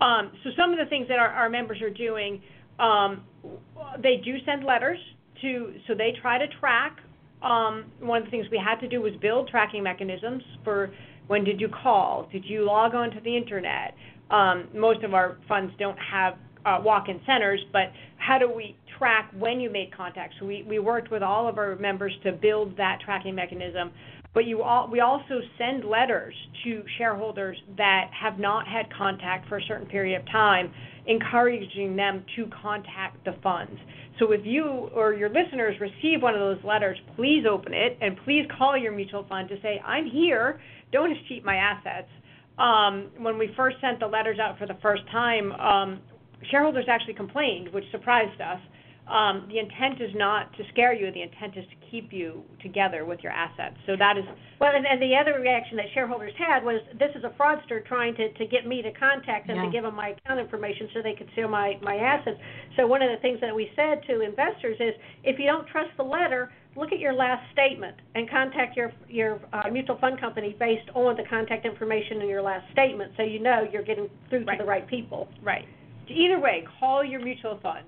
[0.01, 2.41] Um, so some of the things that our, our members are doing,
[2.79, 3.23] um,
[4.03, 4.99] they do send letters
[5.41, 6.97] to, so they try to track.
[7.41, 10.91] Um, one of the things we had to do was build tracking mechanisms for
[11.27, 12.27] when did you call?
[12.31, 13.95] Did you log on to the internet?
[14.31, 16.35] Um, most of our funds don't have
[16.65, 20.33] uh, walk-in centers, but how do we track when you made contact?
[20.39, 23.91] So we, we worked with all of our members to build that tracking mechanism.
[24.33, 26.33] But you all, we also send letters
[26.65, 30.73] to shareholders that have not had contact for a certain period of time,
[31.07, 33.79] encouraging them to contact the funds.
[34.19, 38.17] So if you or your listeners receive one of those letters, please open it and
[38.25, 40.59] please call your mutual fund to say, I'm here
[40.95, 42.07] don't cheat my assets.
[42.57, 45.99] Um, when we first sent the letters out for the first time, um,
[46.51, 48.59] shareholders actually complained, which surprised us.
[49.07, 51.11] Um, the intent is not to scare you.
[51.11, 53.77] The intent is to keep you together with your assets.
[53.85, 54.25] So that is
[54.59, 54.71] well.
[54.73, 58.33] And, and the other reaction that shareholders had was, "This is a fraudster trying to,
[58.33, 59.65] to get me to contact them yeah.
[59.65, 62.39] to give them my account information so they could steal my my assets."
[62.77, 65.91] So one of the things that we said to investors is, if you don't trust
[65.97, 70.55] the letter, look at your last statement and contact your your uh, mutual fund company
[70.57, 74.45] based on the contact information in your last statement, so you know you're getting through
[74.45, 74.57] right.
[74.57, 75.27] to the right people.
[75.43, 75.65] Right.
[76.09, 77.85] Either way, call your mutual fund.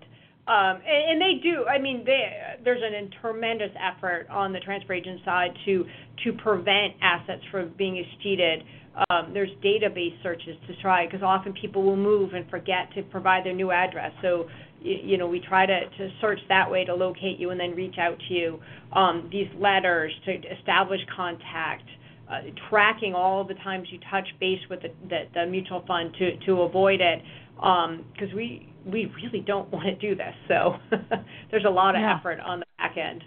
[0.47, 1.65] Um, and, and, they do.
[1.65, 2.31] I mean, they,
[2.63, 5.85] there's an, a tremendous effort on the transfer agent side to
[6.23, 8.63] to prevent assets from being escheated.
[9.09, 13.45] Um, there's database searches to try because often people will move and forget to provide
[13.45, 14.11] their new address.
[14.21, 14.47] So
[14.81, 17.95] you know, we try to, to search that way to locate you and then reach
[17.99, 18.59] out to you.
[18.93, 21.83] Um, these letters to establish contact,
[22.29, 26.37] uh, tracking all the times you touch base with the, the, the mutual fund to,
[26.45, 27.21] to avoid it,
[27.55, 30.33] because um, we we really don't want to do this.
[30.47, 30.75] So
[31.51, 32.17] there's a lot of yeah.
[32.17, 33.23] effort on the back end.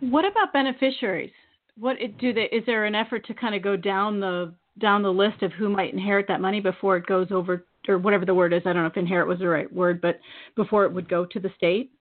[0.00, 1.32] What about beneficiaries?
[1.78, 2.48] What do they?
[2.52, 5.68] Is there an effort to kind of go down the down the list of who
[5.68, 8.62] might inherit that money before it goes over or whatever the word is.
[8.64, 10.18] I don't know if inherit was the right word, but
[10.56, 11.92] before it would go to the state?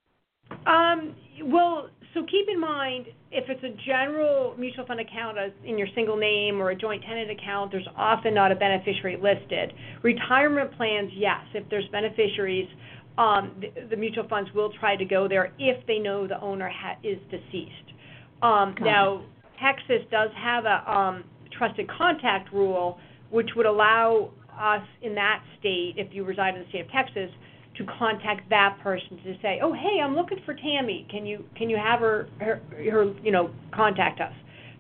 [0.66, 5.88] Um, well, so keep in mind if it's a general mutual fund account in your
[5.96, 9.74] single name or a joint tenant account, there's often not a beneficiary listed.
[10.04, 12.68] Retirement plans, yes, if there's beneficiaries,
[13.18, 16.70] um, the, the, mutual funds will try to go there if they know the owner
[16.70, 17.94] ha- is deceased.
[18.42, 19.24] Um, now,
[19.62, 21.24] Texas does have a um,
[21.58, 23.00] trusted contact rule,
[23.30, 27.30] which would allow us in that state, if you reside in the state of Texas,
[27.78, 31.10] to contact that person to say, "Oh, hey, I'm looking for Tami.
[31.10, 34.34] Can you can you have her her, her you know contact us?"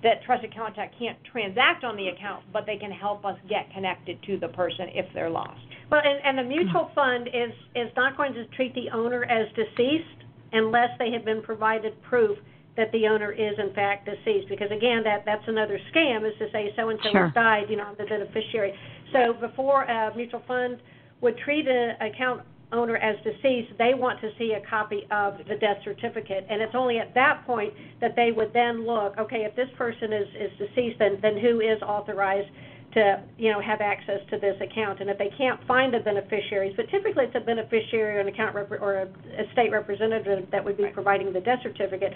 [0.04, 4.22] That trusted contact can't transact on the account, but they can help us get connected
[4.24, 5.62] to the person if they're lost.
[5.90, 9.48] Well, and, and the mutual fund is is not going to treat the owner as
[9.56, 12.38] deceased unless they have been provided proof
[12.76, 14.50] that the owner is in fact deceased.
[14.50, 17.78] Because again, that that's another scam is to say so and so has died, you
[17.78, 18.74] know, I'm the beneficiary.
[19.12, 20.78] So before a mutual fund
[21.22, 22.42] would treat an account
[22.74, 26.46] owner as deceased, they want to see a copy of the death certificate.
[26.50, 30.12] And it's only at that point that they would then look, okay, if this person
[30.12, 32.50] is, is deceased, then, then who is authorized
[32.96, 35.00] to, you know, have access to this account?
[35.00, 38.56] And if they can't find the beneficiaries, but typically it's a beneficiary or an account
[38.56, 42.14] rep- or a, a state representative that would be providing the death certificate.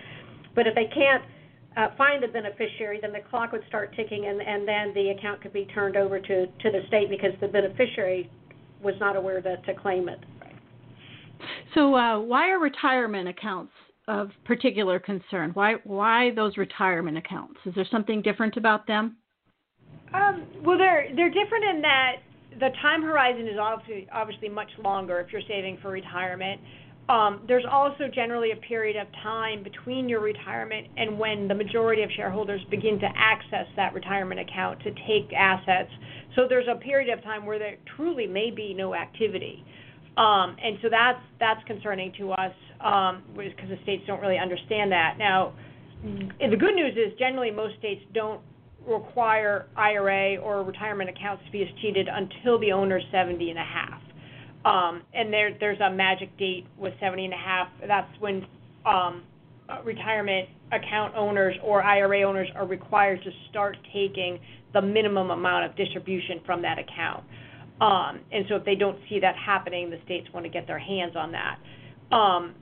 [0.55, 1.23] But if they can't
[1.77, 5.41] uh, find the beneficiary, then the clock would start ticking, and, and then the account
[5.41, 8.29] could be turned over to, to the state because the beneficiary
[8.81, 10.19] was not aware to, to claim it.
[11.73, 13.71] So, uh, why are retirement accounts
[14.07, 15.51] of particular concern?
[15.53, 17.59] Why why those retirement accounts?
[17.65, 19.17] Is there something different about them?
[20.13, 22.17] Um, well, they're they're different in that
[22.59, 26.61] the time horizon is obviously obviously much longer if you're saving for retirement.
[27.09, 32.03] Um, there's also generally a period of time between your retirement and when the majority
[32.03, 35.89] of shareholders begin to access that retirement account to take assets.
[36.35, 39.63] So there's a period of time where there truly may be no activity.
[40.17, 42.53] Um, and so that's that's concerning to us
[42.83, 45.15] um, because the states don't really understand that.
[45.17, 45.53] Now,
[46.03, 48.41] the good news is generally most states don't
[48.87, 54.01] require IRA or retirement accounts to be escheated until the owner's 70 and a half.
[54.65, 57.67] Um, and there, there's a magic date with 70 and a half.
[57.87, 58.45] That's when
[58.85, 59.23] um,
[59.83, 64.39] retirement account owners or IRA owners are required to start taking
[64.73, 67.23] the minimum amount of distribution from that account.
[67.79, 70.79] Um, and so if they don't see that happening, the states want to get their
[70.79, 72.15] hands on that.
[72.15, 72.55] Um,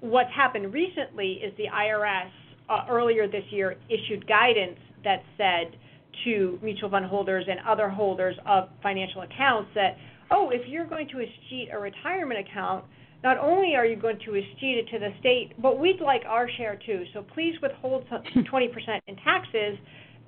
[0.00, 2.30] what's happened recently is the IRS
[2.68, 5.76] uh, earlier this year issued guidance that said
[6.24, 9.96] to mutual fund holders and other holders of financial accounts that,
[10.30, 12.84] oh, if you're going to escheat a retirement account,
[13.24, 16.48] not only are you going to escheat it to the state, but we'd like our
[16.56, 17.04] share too.
[17.14, 19.78] So please withhold 20% in taxes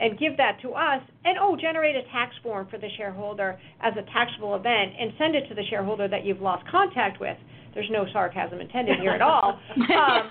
[0.01, 1.03] and give that to us.
[1.25, 5.37] And oh, generate a tax form for the shareholder as a taxable event and send
[5.37, 7.37] it to the shareholder that you've lost contact with.
[7.75, 9.61] There's no sarcasm intended here at all.
[9.77, 10.29] Um,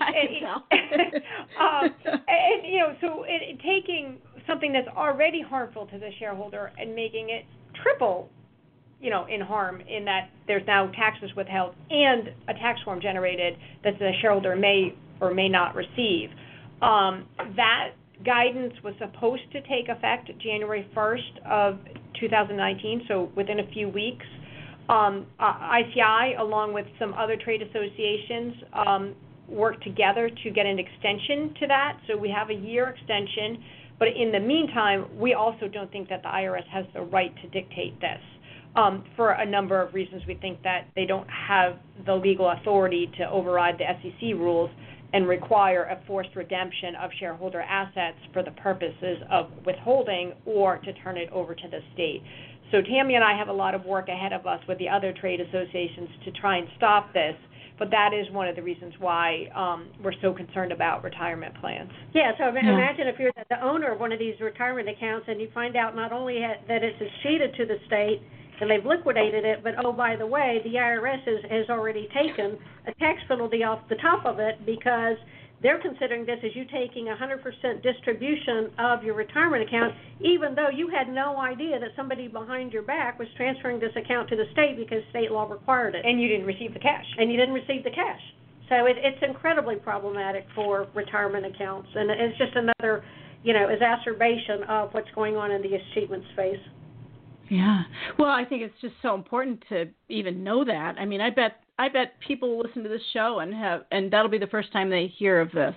[0.70, 1.14] and,
[1.60, 6.94] um, and, you know, so it, taking something that's already harmful to the shareholder and
[6.94, 7.44] making it
[7.82, 8.28] triple
[9.00, 13.56] you know, in harm in that there's now taxes withheld and a tax form generated
[13.82, 16.28] that the shareholder may or may not receive.
[16.82, 17.92] Um, that
[18.24, 21.78] guidance was supposed to take effect January 1st of
[22.18, 24.26] 2019, so within a few weeks.
[24.88, 29.14] Um, ICI, along with some other trade associations, um,
[29.48, 31.98] worked together to get an extension to that.
[32.08, 33.62] So we have a year extension.
[33.98, 37.48] But in the meantime, we also don't think that the IRS has the right to
[37.48, 38.20] dictate this.
[38.76, 43.10] Um, for a number of reasons, we think that they don't have the legal authority
[43.18, 44.70] to override the SEC rules
[45.12, 50.92] and require a forced redemption of shareholder assets for the purposes of withholding or to
[51.02, 52.22] turn it over to the state.
[52.70, 55.12] So Tami and I have a lot of work ahead of us with the other
[55.12, 57.34] trade associations to try and stop this.
[57.78, 61.90] But that is one of the reasons why um, we're so concerned about retirement plans.
[62.12, 62.60] Yeah, so yeah.
[62.60, 65.96] imagine if you're the owner of one of these retirement accounts and you find out
[65.96, 68.20] not only that it's escheated to the state,
[68.60, 72.58] and they've liquidated it, but oh, by the way, the IRS has, has already taken
[72.86, 75.16] a tax penalty off the top of it because
[75.62, 80.88] they're considering this as you taking 100% distribution of your retirement account, even though you
[80.88, 84.76] had no idea that somebody behind your back was transferring this account to the state
[84.76, 86.04] because state law required it.
[86.04, 87.04] And you didn't receive the cash.
[87.18, 88.20] And you didn't receive the cash.
[88.70, 93.04] So it, it's incredibly problematic for retirement accounts, and it's just another,
[93.42, 96.60] you know, exacerbation of what's going on in the escheatment space.
[97.50, 97.82] Yeah.
[98.16, 100.94] Well, I think it's just so important to even know that.
[100.98, 104.30] I mean, I bet I bet people listen to this show and have and that'll
[104.30, 105.74] be the first time they hear of this.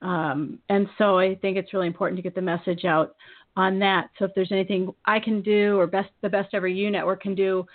[0.00, 3.14] Um, and so I think it's really important to get the message out
[3.56, 4.08] on that.
[4.18, 7.34] So if there's anything I can do or best the best ever you network can
[7.34, 7.66] do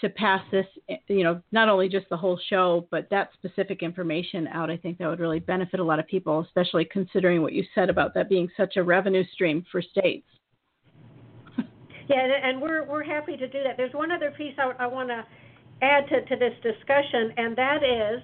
[0.00, 0.66] to pass this,
[1.08, 4.96] you know, not only just the whole show, but that specific information out, I think
[4.98, 8.30] that would really benefit a lot of people, especially considering what you said about that
[8.30, 10.28] being such a revenue stream for states.
[12.08, 13.76] Yeah, and we're we're happy to do that.
[13.76, 15.24] There's one other piece I, I want to
[15.82, 18.22] add to, to this discussion, and that is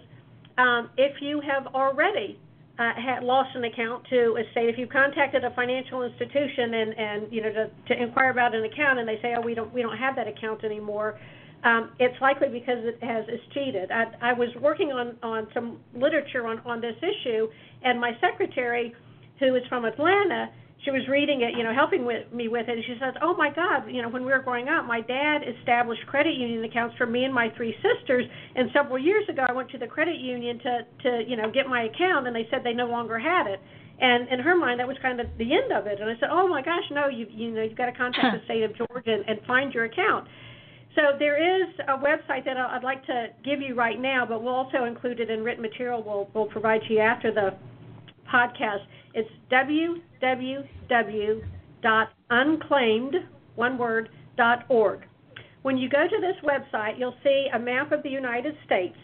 [0.58, 2.38] um, if you have already
[2.78, 6.98] uh, had lost an account to a state, if you contacted a financial institution and,
[6.98, 9.72] and you know to, to inquire about an account, and they say, oh, we don't
[9.74, 11.18] we don't have that account anymore.
[11.64, 13.92] Um, it's likely because it has escheated.
[13.92, 17.46] I, I was working on, on some literature on, on this issue,
[17.84, 18.92] and my secretary,
[19.38, 20.50] who is from Atlanta,
[20.84, 23.34] she was reading it, you know, helping with me with it, and she says, "Oh
[23.34, 26.96] my God, you know, when we were growing up, my dad established credit union accounts
[26.96, 28.26] for me and my three sisters,
[28.56, 31.68] and several years ago, I went to the credit union to to you know get
[31.68, 33.60] my account, and they said they no longer had it."
[34.00, 36.00] And in her mind, that was kind of the end of it.
[36.00, 38.44] And I said, "Oh my gosh, no, you you know, you've got to contact the
[38.50, 40.26] state of Georgia and, and find your account."
[40.96, 44.54] So there is a website that I'd like to give you right now, but we'll
[44.54, 46.02] also include it in written material.
[46.04, 47.54] We'll we'll provide to you after the
[48.26, 48.82] podcast.
[49.14, 49.30] It's
[50.22, 53.14] www.unclaimed,
[53.56, 54.08] one word,
[54.68, 55.00] .org.
[55.62, 58.96] When you go to this website, you'll see a map of the United States.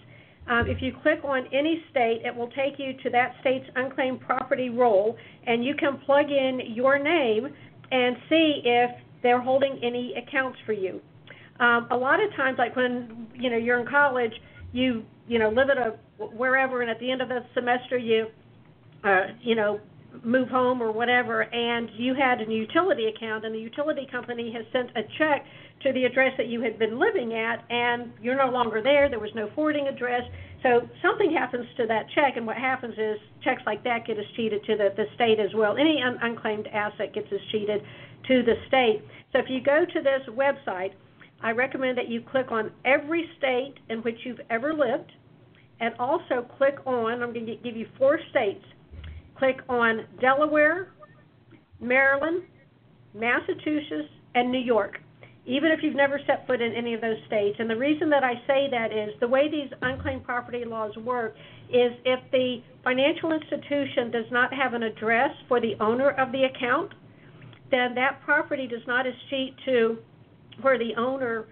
[0.49, 4.21] Um, if you click on any state, it will take you to that state's unclaimed
[4.21, 5.17] property roll,
[5.47, 7.49] and you can plug in your name
[7.91, 8.91] and see if
[9.23, 11.01] they're holding any accounts for you.
[11.61, 14.33] Um, a lot of times, like when you know you're in college,
[14.73, 18.29] you you know live at a wherever, and at the end of the semester, you
[19.05, 19.81] uh, you know
[20.25, 24.65] move home or whatever, and you had a utility account, and the utility company has
[24.73, 25.45] sent a check
[25.83, 29.09] to the address that you had been living at, and you're no longer there.
[29.09, 30.23] There was no forwarding address.
[30.63, 34.65] So something happens to that check, and what happens is checks like that get escheated
[34.65, 35.77] to the, the state as well.
[35.77, 37.83] Any un- unclaimed asset gets escheated
[38.27, 39.03] to the state.
[39.33, 40.93] So if you go to this website,
[41.41, 45.13] I recommend that you click on every state in which you've ever lived,
[45.81, 48.65] and also click on, I'm going to give you four states
[49.39, 50.93] click on Delaware,
[51.81, 52.43] Maryland,
[53.15, 54.99] Massachusetts, and New York.
[55.49, 57.57] even if you've never set foot in any of those states.
[57.59, 61.35] And the reason that I say that is the way these unclaimed property laws work
[61.71, 66.45] is if the financial institution does not have an address for the owner of the
[66.45, 66.93] account,
[67.71, 69.97] then that property does not escheat to
[70.61, 71.47] where the owner,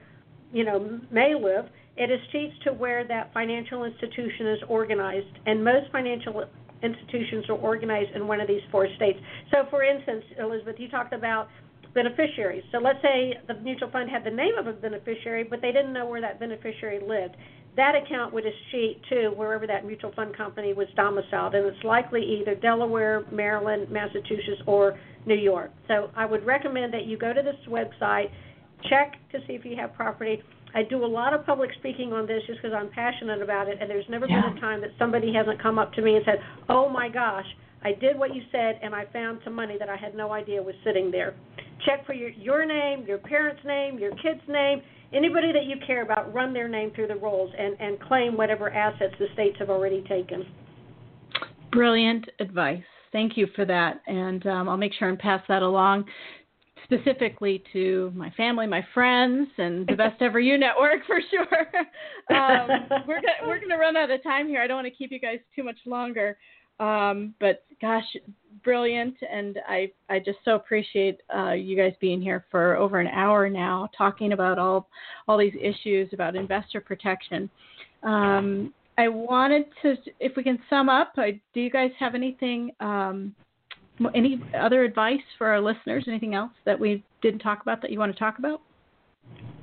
[0.52, 1.64] you know, may live.
[1.96, 6.44] It escheats to where that financial institution is organized, and most financial
[6.86, 9.18] institutions are organized in one of these four states.
[9.50, 11.48] So, for instance, Elizabeth, you talked about
[11.96, 12.62] beneficiaries.
[12.70, 15.94] So let's say the mutual fund had the name of a beneficiary, but they didn't
[15.94, 17.36] know where that beneficiary lived.
[17.76, 22.22] That account would escheat to wherever that mutual fund company was domiciled, and it's likely
[22.40, 25.70] either Delaware, Maryland, Massachusetts, or New York.
[25.88, 28.30] So I would recommend that you go to this website,
[28.88, 30.42] check to see if you have property.
[30.76, 33.78] I do a lot of public speaking on this just because I'm passionate about it,
[33.80, 34.42] and there's never yeah.
[34.42, 37.46] been a time that somebody hasn't come up to me and said, "Oh my gosh,
[37.82, 40.62] I did what you said, and I found some money that I had no idea
[40.62, 41.34] was sitting there."
[41.86, 44.82] Check for your your name, your parents' name, your kid's name,
[45.14, 46.34] anybody that you care about.
[46.34, 50.02] Run their name through the rolls and and claim whatever assets the states have already
[50.02, 50.44] taken.
[51.72, 52.84] Brilliant advice.
[53.12, 56.04] Thank you for that, and um, I'll make sure and pass that along
[56.86, 61.66] specifically to my family, my friends, and the Best Ever You Network for sure.
[62.36, 62.68] um,
[63.06, 64.62] we're gonna, we're going to run out of time here.
[64.62, 66.38] I don't want to keep you guys too much longer,
[66.80, 68.04] um, but gosh,
[68.64, 73.08] brilliant, and I I just so appreciate uh, you guys being here for over an
[73.08, 74.88] hour now, talking about all
[75.28, 77.50] all these issues about investor protection.
[78.02, 82.70] Um, I wanted to, if we can sum up, I, do you guys have anything?
[82.80, 83.34] Um,
[84.14, 86.04] any other advice for our listeners?
[86.06, 88.60] Anything else that we didn't talk about that you want to talk about?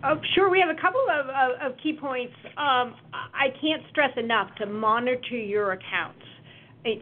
[0.04, 0.50] Oh, sure.
[0.50, 2.34] We have a couple of, of, of key points.
[2.58, 6.20] Um, I can't stress enough to monitor your accounts.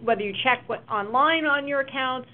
[0.04, 2.30] Whether you check what, online on your accounts,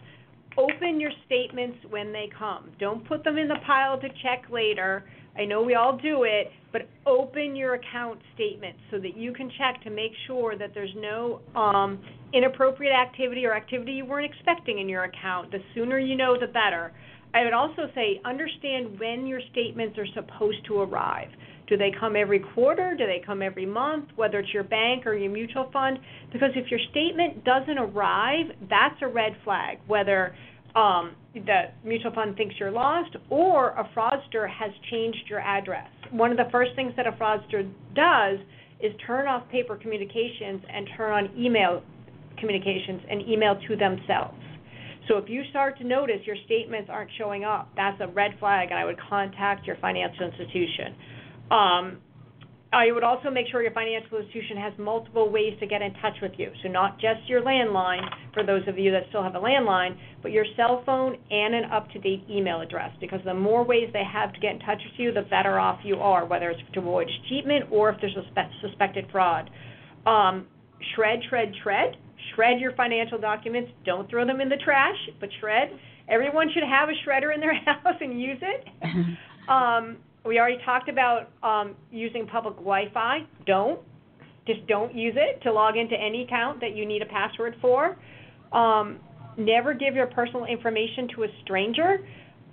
[0.57, 2.71] open your statements when they come.
[2.79, 5.05] Don't put them in the pile to check later.
[5.37, 9.51] I know we all do it, but open your account statement so that you can
[9.57, 11.99] check to make sure that there's no um,
[12.33, 15.51] inappropriate activity or activity you weren't expecting in your account.
[15.51, 16.91] The sooner you know, the better.
[17.33, 21.29] I would also say understand when your statements are supposed to arrive.
[21.67, 22.95] Do they come every quarter?
[22.97, 24.05] Do they come every month?
[24.15, 25.99] Whether it's your bank or your mutual fund?
[26.31, 29.79] Because if your statement doesn't arrive, that's a red flag.
[29.85, 30.33] Whether
[30.77, 35.89] um, the mutual fund thinks you're lost, or a fraudster has changed your address.
[36.11, 38.37] One of the first things that a fraudster does
[38.79, 41.81] is turn off paper communications and turn on email
[42.39, 44.37] communications and email to themselves.
[45.07, 48.69] So if you start to notice your statements aren't showing up, that's a red flag,
[48.69, 50.93] and I would contact your financial institution.
[51.49, 51.97] Um,
[52.77, 56.13] I would also make sure your financial institution has multiple ways to get in touch
[56.21, 56.51] with you.
[56.61, 58.03] So not just your landline,
[58.35, 61.71] for those of you that still have a landline, but your cell phone and an
[61.71, 62.91] up-to-date email address.
[63.01, 65.79] Because the more ways they have to get in touch with you, the better off
[65.83, 69.49] you are, whether it's to avoid escheatment or if there's a suspected fraud.
[70.05, 70.45] Um,
[70.93, 71.97] shred, shred, shred.
[72.35, 73.71] Shred your financial documents.
[73.85, 75.69] Don't throw them in the trash, but shred.
[76.09, 78.67] Everyone should have a shredder in their house and use it.
[79.47, 79.95] Um,
[80.27, 83.19] we already talked about um, using public Wi-Fi.
[83.45, 83.79] Don't.
[84.45, 87.97] Just don't use it to log into any account that you need a password for.
[88.53, 88.99] Um,
[89.37, 91.99] never give your personal information to a stranger.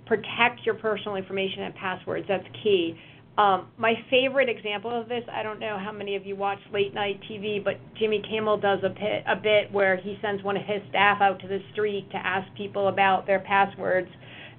[0.05, 2.25] Protect your personal information and passwords.
[2.27, 2.97] That's key.
[3.37, 6.93] Um, my favorite example of this, I don't know how many of you watch late
[6.93, 10.63] night TV, but Jimmy Kimmel does a bit, a bit where he sends one of
[10.63, 14.07] his staff out to the street to ask people about their passwords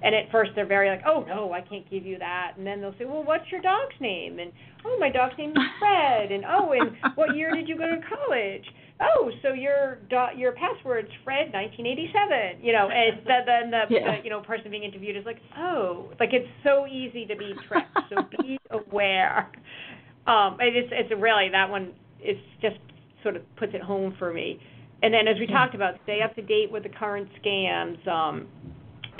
[0.01, 2.53] and at first they're very like, oh no, I can't give you that.
[2.57, 4.39] And then they'll say, well, what's your dog's name?
[4.39, 4.51] And
[4.85, 6.31] oh, my dog's name is Fred.
[6.31, 8.65] And oh, and what year did you go to college?
[8.99, 12.63] Oh, so your do- your password's Fred 1987.
[12.65, 14.17] You know, and then the, yeah.
[14.17, 17.53] the you know person being interviewed is like, oh, like it's so easy to be
[17.67, 17.97] tricked.
[18.09, 19.51] So be aware.
[20.25, 21.93] Um, and it's it's really that one.
[22.19, 22.77] It's just
[23.23, 24.59] sort of puts it home for me.
[25.03, 28.05] And then, as we talked about, stay up to date with the current scams.
[28.07, 28.47] Um,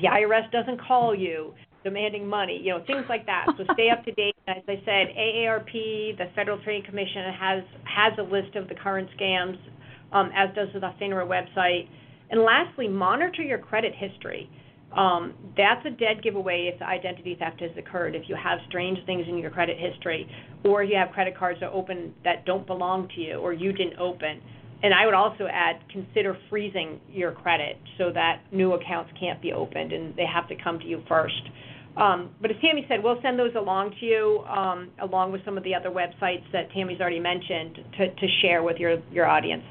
[0.02, 1.54] the IRS doesn't call you
[1.84, 3.46] demanding money, you know, things like that.
[3.58, 4.36] So stay up to date.
[4.48, 9.10] As I said, AARP, the Federal Trade Commission, has has a list of the current
[9.20, 9.58] scams,
[10.14, 11.88] um, as does the FINRA website.
[12.30, 14.50] And lastly, monitor your credit history.
[14.96, 18.16] Um, that's a dead giveaway if identity theft has occurred.
[18.16, 20.30] If you have strange things in your credit history,
[20.64, 24.00] or you have credit cards that open that don't belong to you, or you didn't
[24.00, 24.42] open
[24.84, 29.54] and I would also add consider freezing your credit so that new accounts can't be
[29.54, 31.42] opened and they have to come to you first.
[31.96, 35.58] Um, but as Tami said, we'll send those along to you, um, along with some
[35.58, 39.64] of the other websites that Tami's already mentioned, to, to share with your, your audience.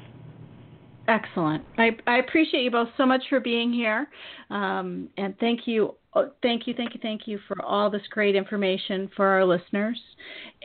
[1.07, 1.63] Excellent.
[1.77, 4.09] I, I appreciate you both so much for being here.
[4.49, 8.35] Um, and thank you oh, thank you, thank you, thank you for all this great
[8.35, 9.99] information for our listeners.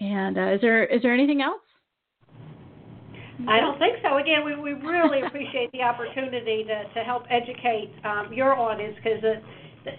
[0.01, 1.61] And uh, is there is there anything else?
[3.49, 4.19] I don't think so.
[4.19, 9.23] Again, we, we really appreciate the opportunity to, to help educate um, your audience because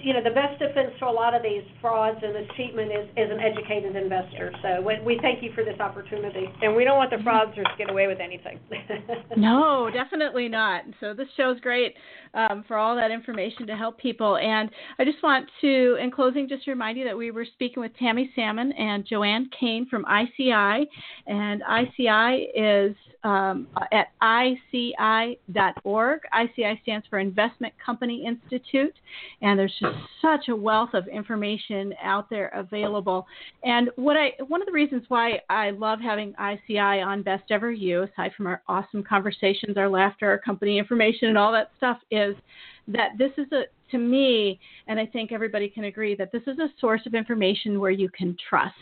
[0.01, 3.09] you know, the best defense to a lot of these frauds and this escheatment is,
[3.17, 4.51] is an educated investor.
[4.61, 6.45] So we, we thank you for this opportunity.
[6.61, 8.59] And we don't want the fraudsters to get away with anything.
[9.37, 10.83] no, definitely not.
[10.99, 11.95] So this show's great
[12.33, 14.37] um, for all that information to help people.
[14.37, 17.91] And I just want to, in closing, just remind you that we were speaking with
[18.01, 20.87] Tami Salmon and Joanne Kane from ICI.
[21.27, 26.21] And ICI is um, at ICI.org.
[26.33, 28.93] ICI stands for Investment Company Institute.
[29.41, 33.25] And there's just such a wealth of information out there available.
[33.63, 37.71] And what I one of the reasons why I love having ICI on Best Ever
[37.71, 41.97] You, aside from our awesome conversations, our laughter, our company information, and all that stuff,
[42.11, 42.35] is
[42.87, 43.63] that this is a
[43.93, 47.79] to me, and I think everybody can agree that this is a source of information
[47.79, 48.75] where you can trust.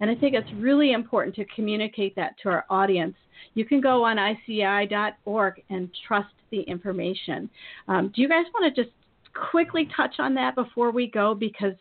[0.00, 3.16] And I think it's really important to communicate that to our audience.
[3.54, 7.50] You can go on ICI.org and trust the information.
[7.88, 8.94] Um, do you guys want to just
[9.50, 11.74] quickly touch on that before we go because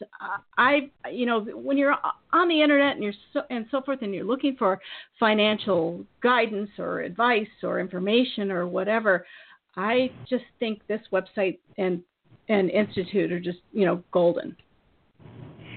[0.57, 1.95] I, you know, when you're
[2.33, 4.79] on the internet and you're so, and so forth, and you're looking for
[5.19, 9.25] financial guidance or advice or information or whatever,
[9.75, 12.01] I just think this website and
[12.49, 14.55] and institute are just you know golden.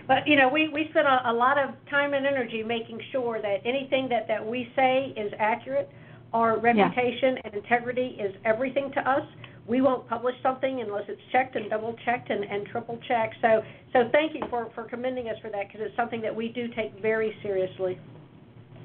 [0.09, 3.41] But you know, we we spend a, a lot of time and energy making sure
[3.43, 5.91] that anything that that we say is accurate.
[6.33, 7.43] Our reputation yeah.
[7.45, 9.25] and integrity is everything to us
[9.67, 13.35] we won't publish something unless it's checked and double checked and, and triple checked.
[13.43, 13.63] So,
[13.93, 16.69] so thank you for, for commending us for that because it's something that we do
[16.69, 17.99] take very seriously.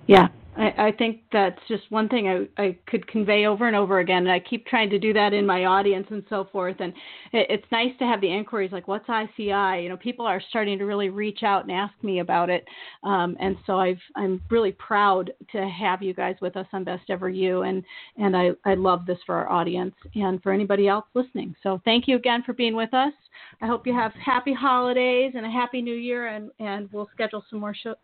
[0.08, 4.00] Yeah, I, I think that's just one thing I, I could convey over and over
[4.00, 4.24] again.
[4.24, 6.76] And I keep trying to do that in my audience and so forth.
[6.80, 6.94] And
[7.32, 9.82] it, it's nice to have the inquiries like, what's ICI?
[9.82, 12.66] You know, people are starting to really reach out and ask me about it.
[13.04, 17.10] Um, and so I've, I'm really proud to have you guys with us on Best
[17.10, 17.62] Ever You.
[17.62, 17.84] And,
[18.18, 21.56] and I, I love this for our audience and for anybody else listening.
[21.64, 23.14] So thank you again for being with us.
[23.62, 26.28] I hope you have happy holidays and a happy new year.
[26.28, 27.96] And, and we'll schedule some more show,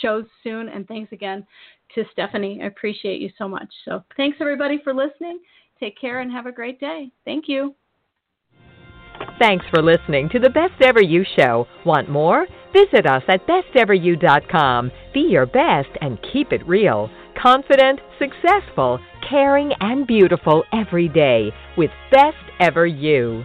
[0.00, 0.68] shows soon.
[0.68, 1.46] And thanks again
[1.94, 2.60] to Stephanie.
[2.62, 3.68] I appreciate you so much.
[3.84, 5.40] So thanks everybody for listening.
[5.78, 7.10] Take care and have a great day.
[7.24, 7.74] Thank you.
[9.38, 11.66] Thanks for listening to the Best Ever You Show.
[11.84, 12.46] Want more?
[12.72, 14.90] Visit us at besteveryou.com.
[15.12, 17.10] Be your best and keep it real.
[17.40, 18.98] Confident, successful,
[19.28, 23.44] caring, and beautiful every day with Best Ever You.